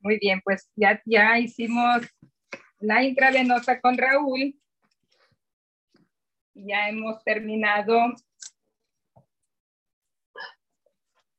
[0.01, 2.03] Muy bien, pues ya, ya hicimos
[2.83, 4.55] la intravenosa con Raúl.
[6.55, 7.97] Ya hemos terminado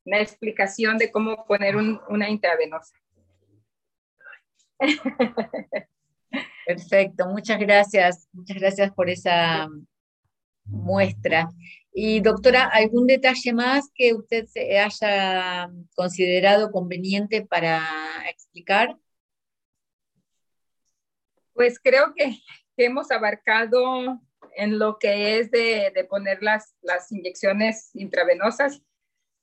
[0.05, 2.95] la explicación de cómo poner una intravenosa.
[6.65, 8.27] Perfecto, muchas gracias.
[8.31, 9.69] Muchas gracias por esa
[10.65, 11.49] muestra.
[11.93, 17.83] Y doctora, ¿algún detalle más que usted haya considerado conveniente para
[18.29, 18.97] explicar?
[21.53, 22.37] Pues creo que,
[22.75, 24.19] hemos abarcado
[24.55, 26.75] en lo que es de, poner las,
[27.11, 28.81] inyecciones intravenosas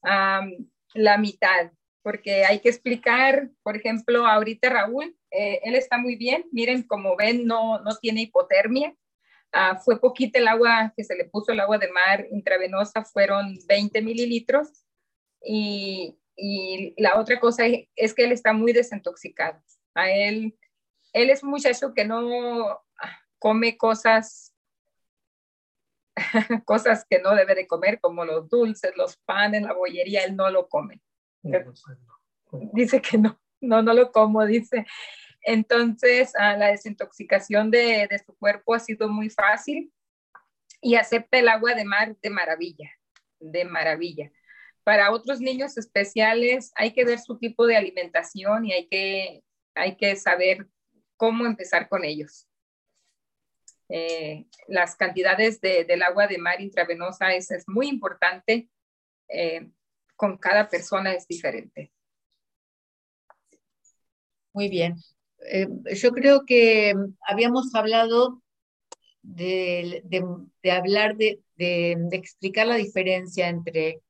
[0.03, 1.71] la mitad,
[2.03, 7.15] porque hay que explicar, por ejemplo, ahorita Raúl, eh, él está muy bien, miren, como
[7.17, 8.97] ven, no, no tiene hipotermia,
[9.53, 13.59] Ah, fue poquita el agua que se le puso, el agua de mar intravenosa, fueron
[13.67, 14.69] 20 mililitros.
[15.43, 17.65] Y, y la otra cosa
[17.97, 19.61] es que él está muy desintoxicado.
[19.95, 20.57] A él,
[21.13, 22.83] él es un muchacho que no
[23.39, 24.55] come cosas,
[26.65, 30.51] cosas que no debe de comer, como los dulces, los panes, la bollería, él no
[30.51, 31.01] lo come.
[32.73, 34.87] Dice que no, no, no lo como, dice.
[35.43, 39.93] Entonces, ah, la desintoxicación de, su cuerpo ha sido muy fácil
[40.81, 42.91] y acepta el agua de mar de maravilla,
[43.39, 44.31] de maravilla.
[44.85, 49.43] Para otros niños especiales hay que ver su tipo de alimentación y hay que,
[49.75, 50.67] hay que saber
[51.21, 52.49] cómo empezar con ellos.
[53.91, 58.71] Eh, las cantidades del agua de mar intravenosa es, es muy importante.
[59.29, 59.69] Eh,
[60.17, 61.93] con cada persona es diferente.
[64.55, 64.97] Muy bien.
[65.47, 66.95] Eh, yo creo que
[67.27, 68.43] habíamos hablado
[69.21, 70.03] de,
[70.73, 71.43] hablar de,
[72.13, 74.01] explicar la diferencia entre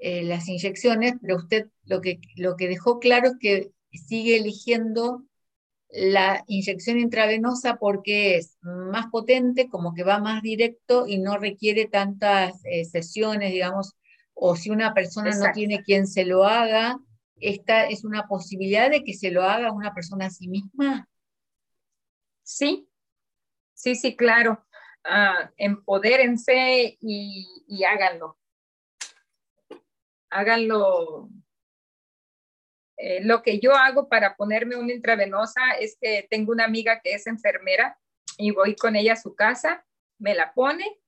[0.00, 5.24] las inyecciones, pero usted lo que, lo que dejó claro es que sigue eligiendo
[5.90, 11.86] la inyección intravenosa porque es más potente, como que va más directo y no requiere
[11.86, 13.94] tantas eh, sesiones, digamos,
[14.34, 16.98] o si una persona no tiene quien se lo haga,
[17.36, 21.08] esta es una posibilidad de que se lo haga una persona a sí misma?
[22.42, 22.88] Sí,
[23.74, 24.64] sí, sí, claro.
[25.04, 28.38] Uh, empodérense y, y háganlo.
[30.30, 31.28] Háganlo.
[32.96, 37.14] Eh, lo que yo hago para ponerme una intravenosa es que tengo una amiga que
[37.14, 37.98] es enfermera
[38.38, 39.84] y voy con ella a su casa,
[40.18, 41.00] me la pone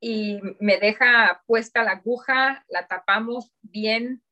[0.00, 4.22] y me deja puesta la aguja, la tapamos bien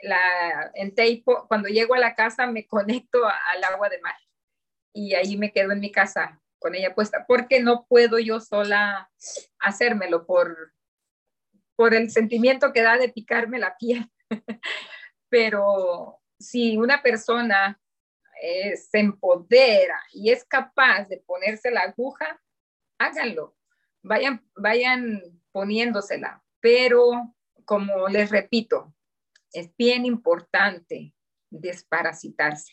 [0.00, 4.16] la, en Teipo, cuando llego a la casa me conecto al agua de mar
[4.92, 9.10] y ahí me quedo en mi casa con ella puesta, porque no puedo yo sola
[9.58, 10.72] hacérmelo por,
[11.76, 14.10] por el sentimiento que da de picarme la piel.
[15.28, 17.80] Pero si una persona
[18.42, 22.40] eh, se empodera y es capaz de ponerse la aguja,
[22.98, 23.56] háganlo,
[24.02, 26.42] vayan, vayan poniéndosela.
[26.60, 27.34] Pero
[27.64, 28.94] como les repito,
[29.52, 31.14] es bien importante
[31.50, 32.72] desparasitarse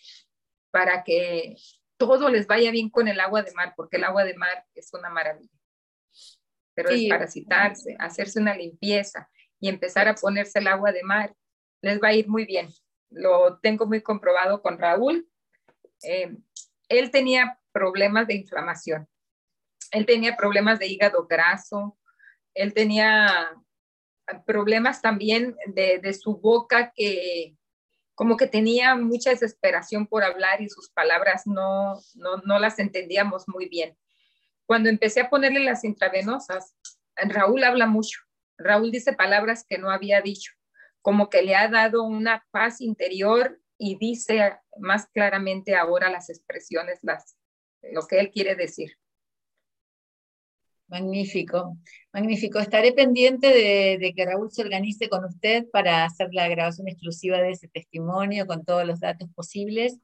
[0.71, 1.55] para que
[1.97, 4.91] todo les vaya bien con el agua de mar, porque el agua de mar es
[4.93, 5.53] una maravilla.
[6.73, 9.29] Pero desparasitarse, hacerse una limpieza
[9.59, 11.35] y empezar a ponerse el agua de mar,
[11.81, 12.69] les va a ir muy bien.
[13.11, 15.29] Lo tengo muy comprobado con Raúl.
[16.03, 16.35] Eh,
[16.89, 19.07] él tenía problemas de inflamación,
[19.91, 21.97] él tenía problemas de hígado graso,
[22.53, 23.51] él tenía
[24.45, 27.55] problemas también de, su boca que
[28.15, 33.67] como que tenía mucha desesperación por hablar y sus palabras no, no, las entendíamos muy
[33.67, 33.97] bien.
[34.65, 36.75] Cuando empecé a ponerle las intravenosas,
[37.15, 38.19] Raúl habla mucho.
[38.57, 40.53] Raúl dice palabras que no había dicho,
[41.01, 46.99] como que le ha dado una paz interior y dice más claramente ahora las expresiones,
[47.01, 47.35] las,
[47.81, 48.97] lo que él quiere decir.
[50.87, 51.77] Magnífico,
[52.11, 52.59] magnífico.
[52.59, 57.51] Estaré pendiente de, que Raúl se organice con usted para hacer la grabación exclusiva de
[57.51, 59.99] ese testimonio con todos los datos posibles.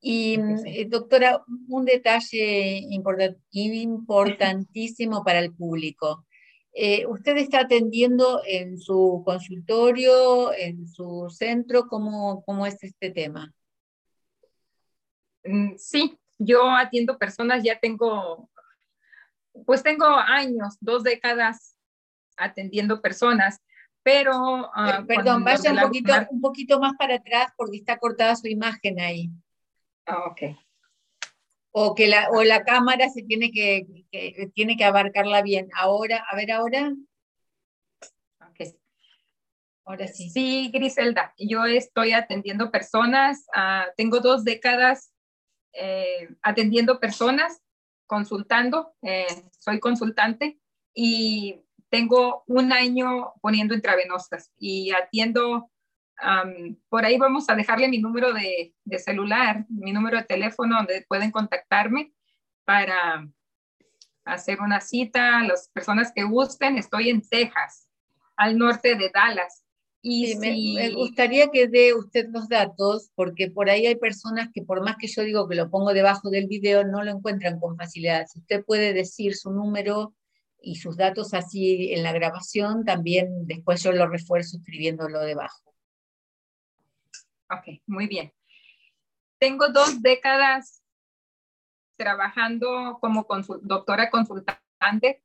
[0.00, 2.78] Y eh, doctora, un detalle
[3.50, 6.24] importantísimo para el público.
[6.72, 11.86] Eh, ¿Usted está atendiendo en su consultorio, en su centro?
[11.88, 13.52] ¿Cómo, cómo es este tema?
[15.44, 18.50] Mm, sí, yo atiendo personas, ya tengo
[19.66, 21.76] pues tengo años, dos décadas
[22.36, 23.60] atendiendo personas,
[24.02, 24.70] pero...
[24.74, 29.00] Ah, perdón, vaya un poquito, un poquito más para atrás porque está cortada su imagen
[29.00, 29.30] ahí.
[30.06, 30.56] Ah, ok.
[31.72, 33.86] O que la, o la cámara se tiene que,
[34.54, 35.68] tiene que abarcarla bien.
[35.74, 36.92] Ahora, a ver ahora.
[39.84, 40.30] Ahora sí.
[40.30, 45.12] Sí, Griselda, yo estoy atendiendo personas, ah, tengo dos décadas
[45.72, 47.60] eh, atendiendo personas
[48.06, 49.26] consultando, eh,
[49.58, 50.60] soy consultante
[50.94, 55.69] y tengo un año poniendo intravenosas y atiendo,
[56.88, 61.30] por ahí vamos a dejarle mi número de, celular, mi número de teléfono donde pueden
[61.30, 62.12] contactarme
[62.64, 63.28] para
[64.24, 65.42] hacer una cita.
[65.44, 67.88] Las personas que gusten, estoy en Texas,
[68.36, 69.64] al norte de Dallas.
[70.02, 74.62] Y sí, me, gustaría que dé usted los datos, porque por ahí hay personas que
[74.62, 77.76] por más que yo digo que lo pongo debajo del video, no lo encuentran con
[77.76, 78.26] facilidad.
[78.26, 80.14] Si usted puede decir su número
[80.62, 85.69] y sus datos así en la grabación, también después yo lo refuerzo escribiéndolo debajo.
[87.50, 88.32] Ok, muy bien.
[89.38, 90.82] Tengo dos décadas
[91.96, 93.26] trabajando como
[93.62, 95.22] doctora consultante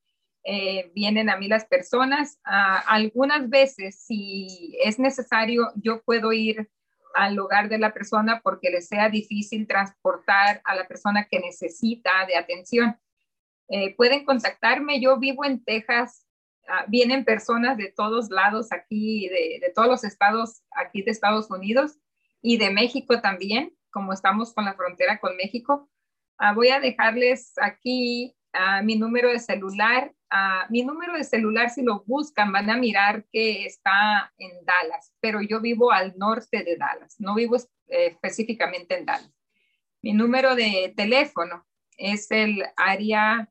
[0.47, 2.39] eh, vienen a mí las personas.
[2.43, 6.69] Ah, algunas veces, si es necesario, yo puedo ir
[7.15, 12.11] al hogar de la persona porque le sea difícil transportar a la persona que necesita
[12.27, 12.99] de atención.
[13.69, 16.27] Eh, pueden contactarme, yo vivo en Texas,
[16.68, 21.49] ah, vienen personas de todos lados aquí, de, de, todos los estados aquí de Estados
[21.49, 21.97] Unidos
[22.45, 25.89] y de México también, como estamos con la frontera con México.
[26.38, 28.35] Ah, voy a dejarles aquí
[28.84, 30.13] mi número de celular
[30.69, 35.41] mi número de celular, si lo buscan, van a mirar que está en Dallas, pero
[35.41, 37.57] yo vivo al norte de Dallas, no vivo
[37.88, 39.31] eh, específicamente en Dallas.
[40.01, 41.67] Mi número de teléfono
[41.97, 43.49] es el área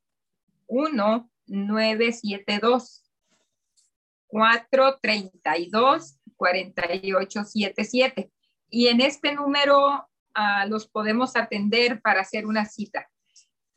[0.69, 3.05] 1972
[4.27, 8.34] 432 4877
[8.75, 13.09] y en este número ah, los podemos atender para hacer una cita.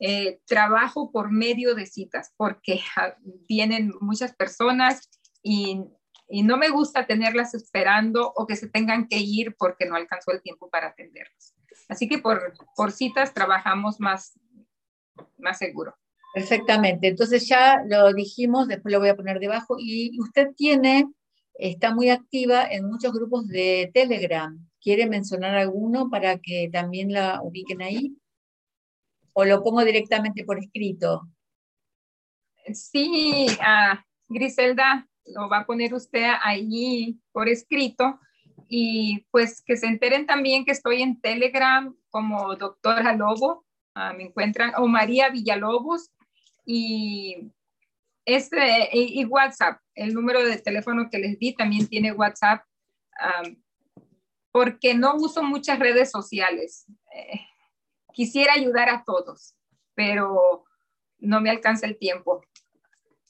[0.00, 3.14] Eh, trabajo por medio de citas porque ah,
[3.48, 5.08] vienen muchas personas
[5.42, 5.84] y,
[6.42, 10.42] no me gusta tenerlas esperando o que se tengan que ir porque no alcanzó el
[10.42, 11.54] tiempo para atenderlos.
[11.88, 14.38] Así que por, por citas trabajamos más,
[15.38, 15.96] más seguro.
[16.34, 17.08] Perfectamente.
[17.08, 19.76] Entonces ya lo dijimos, después lo voy a poner debajo.
[19.78, 21.06] Y usted tiene,
[21.54, 24.68] está muy activa en muchos grupos de Telegram.
[24.88, 28.16] ¿Quiere mencionar alguno para que también la ubiquen ahí?
[29.34, 31.28] o lo pongo directamente por escrito?
[32.72, 33.46] Sí,
[34.28, 38.18] Griselda, lo va a poner usted ahí por escrito
[38.66, 44.22] y pues que se enteren también que estoy en Telegram como doctora Lobo, uh, me
[44.22, 46.12] encuentran, o María Villalobos
[46.64, 47.52] y
[48.24, 52.64] este y, WhatsApp, el número de teléfono que les di también tiene WhatsApp,
[53.44, 53.54] um,
[54.52, 56.86] porque no uso muchas redes sociales.
[57.14, 57.40] Eh,
[58.12, 59.56] quisiera ayudar a todos,
[59.94, 60.64] pero
[61.18, 62.42] no me alcanza el tiempo.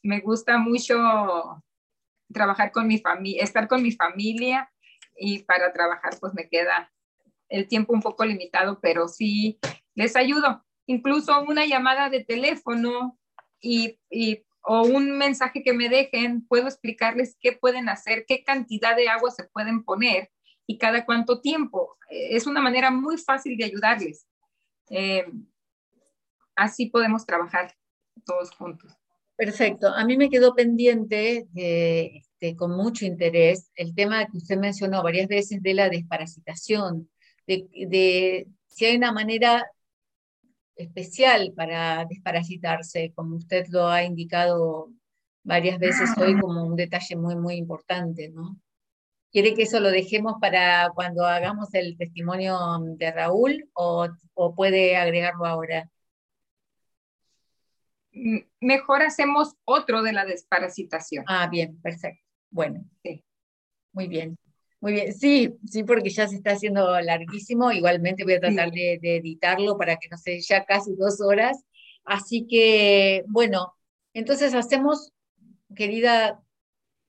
[0.02, 0.96] Me gusta mucho
[2.32, 4.70] trabajar con mi familia, estar con mi familia
[5.16, 6.92] y para trabajar pues me queda
[7.48, 9.58] el tiempo un poco limitado, pero sí
[9.94, 10.64] les ayudo.
[10.86, 13.18] Incluso una llamada de teléfono
[13.60, 13.98] y,
[14.62, 19.30] o un mensaje que me dejen, puedo explicarles qué pueden hacer, qué cantidad de agua
[19.30, 20.30] se pueden poner
[20.68, 21.96] y cada cuánto tiempo.
[22.10, 24.26] Es una manera muy fácil de ayudarles.
[24.90, 25.24] Eh,
[26.54, 27.74] así podemos trabajar
[28.24, 28.92] todos juntos.
[29.34, 29.88] Perfecto.
[29.88, 35.28] A mí me quedó pendiente este, con mucho interés el tema que usted mencionó varias
[35.28, 37.08] veces de la desparasitación,
[37.46, 39.64] de, si hay una manera
[40.76, 44.90] especial para desparasitarse, como usted lo ha indicado
[45.44, 48.60] varias veces hoy como un detalle muy, muy importante, ¿no?
[49.30, 52.58] ¿Quiere que eso lo dejemos para cuando hagamos el testimonio
[52.96, 54.08] de Raúl o,
[54.56, 55.90] puede agregarlo ahora?
[58.60, 61.24] Mejor hacemos otro de la desparasitación.
[61.28, 62.24] Ah, bien, perfecto.
[62.50, 63.22] Bueno, sí.
[63.92, 64.38] Muy bien.
[64.80, 67.72] Muy bien, sí, sí, porque ya se está haciendo larguísimo.
[67.72, 71.64] Igualmente voy a tratar de, de, editarlo para que no sea ya casi dos horas.
[72.04, 73.74] Así que, bueno,
[74.14, 75.12] entonces hacemos,
[75.74, 76.40] querida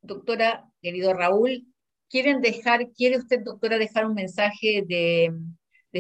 [0.02, 1.69] doctora, querido Raúl,
[2.10, 5.32] ¿Quieren dejar, quiere usted, doctora, dejar un mensaje de,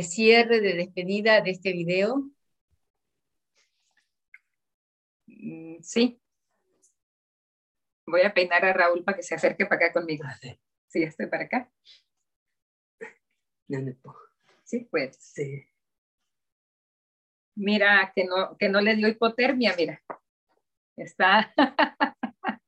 [0.03, 2.31] cierre, de despedida de este video?
[5.27, 6.19] Mm, sí.
[8.07, 10.23] Voy a peinar a Raúl para que se acerque para acá conmigo.
[10.26, 10.36] Ah,
[10.88, 11.72] sí, estoy para acá.
[14.64, 15.15] Sí, pues.
[15.19, 15.64] Sí.
[17.56, 20.02] Mira, que no, que no le dio hipotermia, mira.
[20.98, 21.53] Está.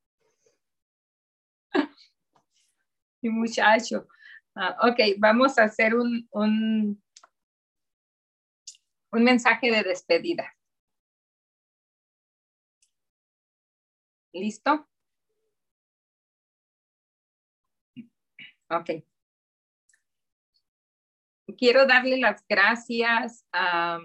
[3.22, 4.08] mi muchacho.
[4.56, 7.02] Ah, ok, vamos a hacer un, un,
[9.12, 10.54] un mensaje de despedida.
[14.34, 14.88] ¿Listo?
[18.70, 19.04] Ok.
[21.58, 24.00] Quiero darle las gracias a,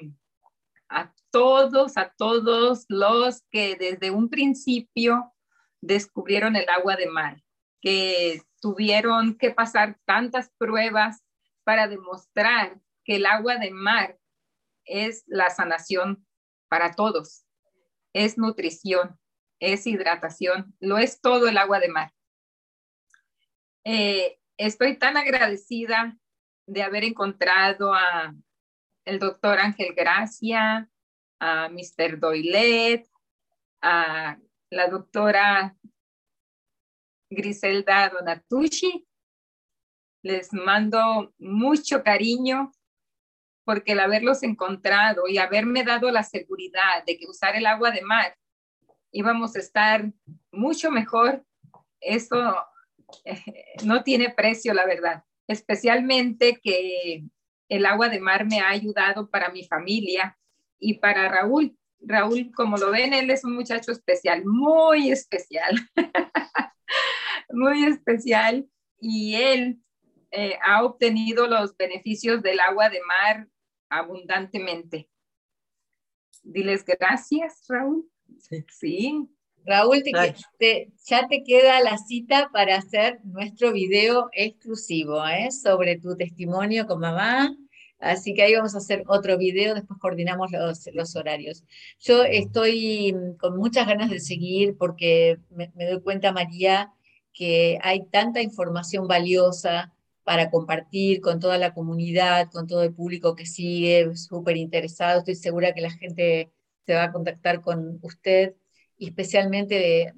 [0.88, 5.32] a todos, a todos los que desde un principio
[5.80, 7.42] descubrieron el agua de mar,
[7.80, 11.22] que tuvieron que pasar tantas pruebas
[11.64, 14.18] para demostrar que el agua de mar
[14.84, 16.26] es la sanación
[16.68, 17.44] para todos.
[18.12, 19.18] Es nutrición,
[19.60, 22.12] es hidratación, lo es todo el agua de mar.
[23.84, 26.16] Eh, estoy tan agradecida
[26.66, 28.34] de haber encontrado a
[29.04, 30.90] el doctor Ángel Gracia,
[31.38, 32.18] a Mr.
[32.18, 33.08] Doylet,
[33.80, 34.38] a
[34.70, 35.76] la doctora
[37.30, 39.06] Griselda Donatucci.
[40.22, 42.72] Les mando mucho cariño
[43.64, 48.02] porque el haberlos encontrado y haberme dado la seguridad de que usar el agua de
[48.02, 48.36] mar
[49.16, 50.12] íbamos a estar
[50.52, 51.42] mucho mejor,
[52.00, 52.54] eso
[53.24, 55.24] eh, no tiene precio, la verdad.
[55.48, 57.24] Especialmente que
[57.68, 60.38] el agua de mar me ha ayudado para mi familia
[60.78, 61.76] y para Raúl.
[61.98, 65.74] Raúl, como lo ven, él es un muchacho especial, muy especial,
[67.50, 68.68] muy especial.
[68.98, 69.80] Y él
[70.30, 73.48] eh, ha obtenido los beneficios del agua de mar
[73.88, 75.08] abundantemente.
[76.42, 78.08] Diles gracias, Raúl.
[78.68, 79.28] Sí.
[79.64, 80.02] Raúl,
[81.04, 85.50] ya te queda la cita para hacer nuestro video exclusivo ¿eh?
[85.50, 87.56] sobre tu testimonio con mamá.
[87.98, 91.64] Así que ahí vamos a hacer otro video, después coordinamos los, los horarios.
[91.98, 96.92] Yo estoy con muchas ganas de seguir porque me, me doy cuenta, María,
[97.36, 99.92] que hay tanta información valiosa
[100.24, 105.20] para compartir con toda la comunidad, con todo el público que sigue, súper interesado.
[105.20, 106.50] Estoy segura que la gente
[106.86, 108.54] se va a contactar con usted
[108.98, 110.14] especialmente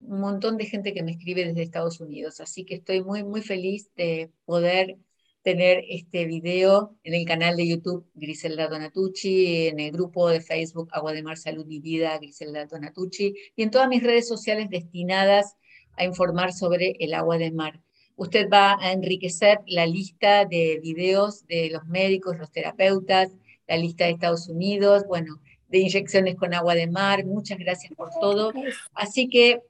[0.00, 2.40] un montón de gente que me escribe desde Estados Unidos.
[2.40, 4.96] Así que estoy muy, muy feliz de poder
[5.42, 10.88] tener este video en el canal de YouTube Griselda Donatucci, en el grupo de Facebook
[10.92, 15.56] Agua de Mar Salud y Vida Griselda Donatucci y en todas mis redes sociales destinadas
[16.00, 17.80] a informar sobre el agua de mar.
[18.16, 23.30] Usted va a enriquecer la lista de videos de los médicos, los terapeutas,
[23.66, 27.24] la lista de Estados Unidos, bueno, de inyecciones con agua de mar.
[27.24, 28.52] Muchas gracias por todo.
[28.94, 29.62] Así que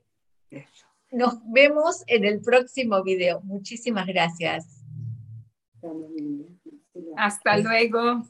[1.12, 3.40] nos vemos en el próximo video.
[3.43, 4.85] Muchísimas gracias.
[7.16, 8.23] Hasta luego.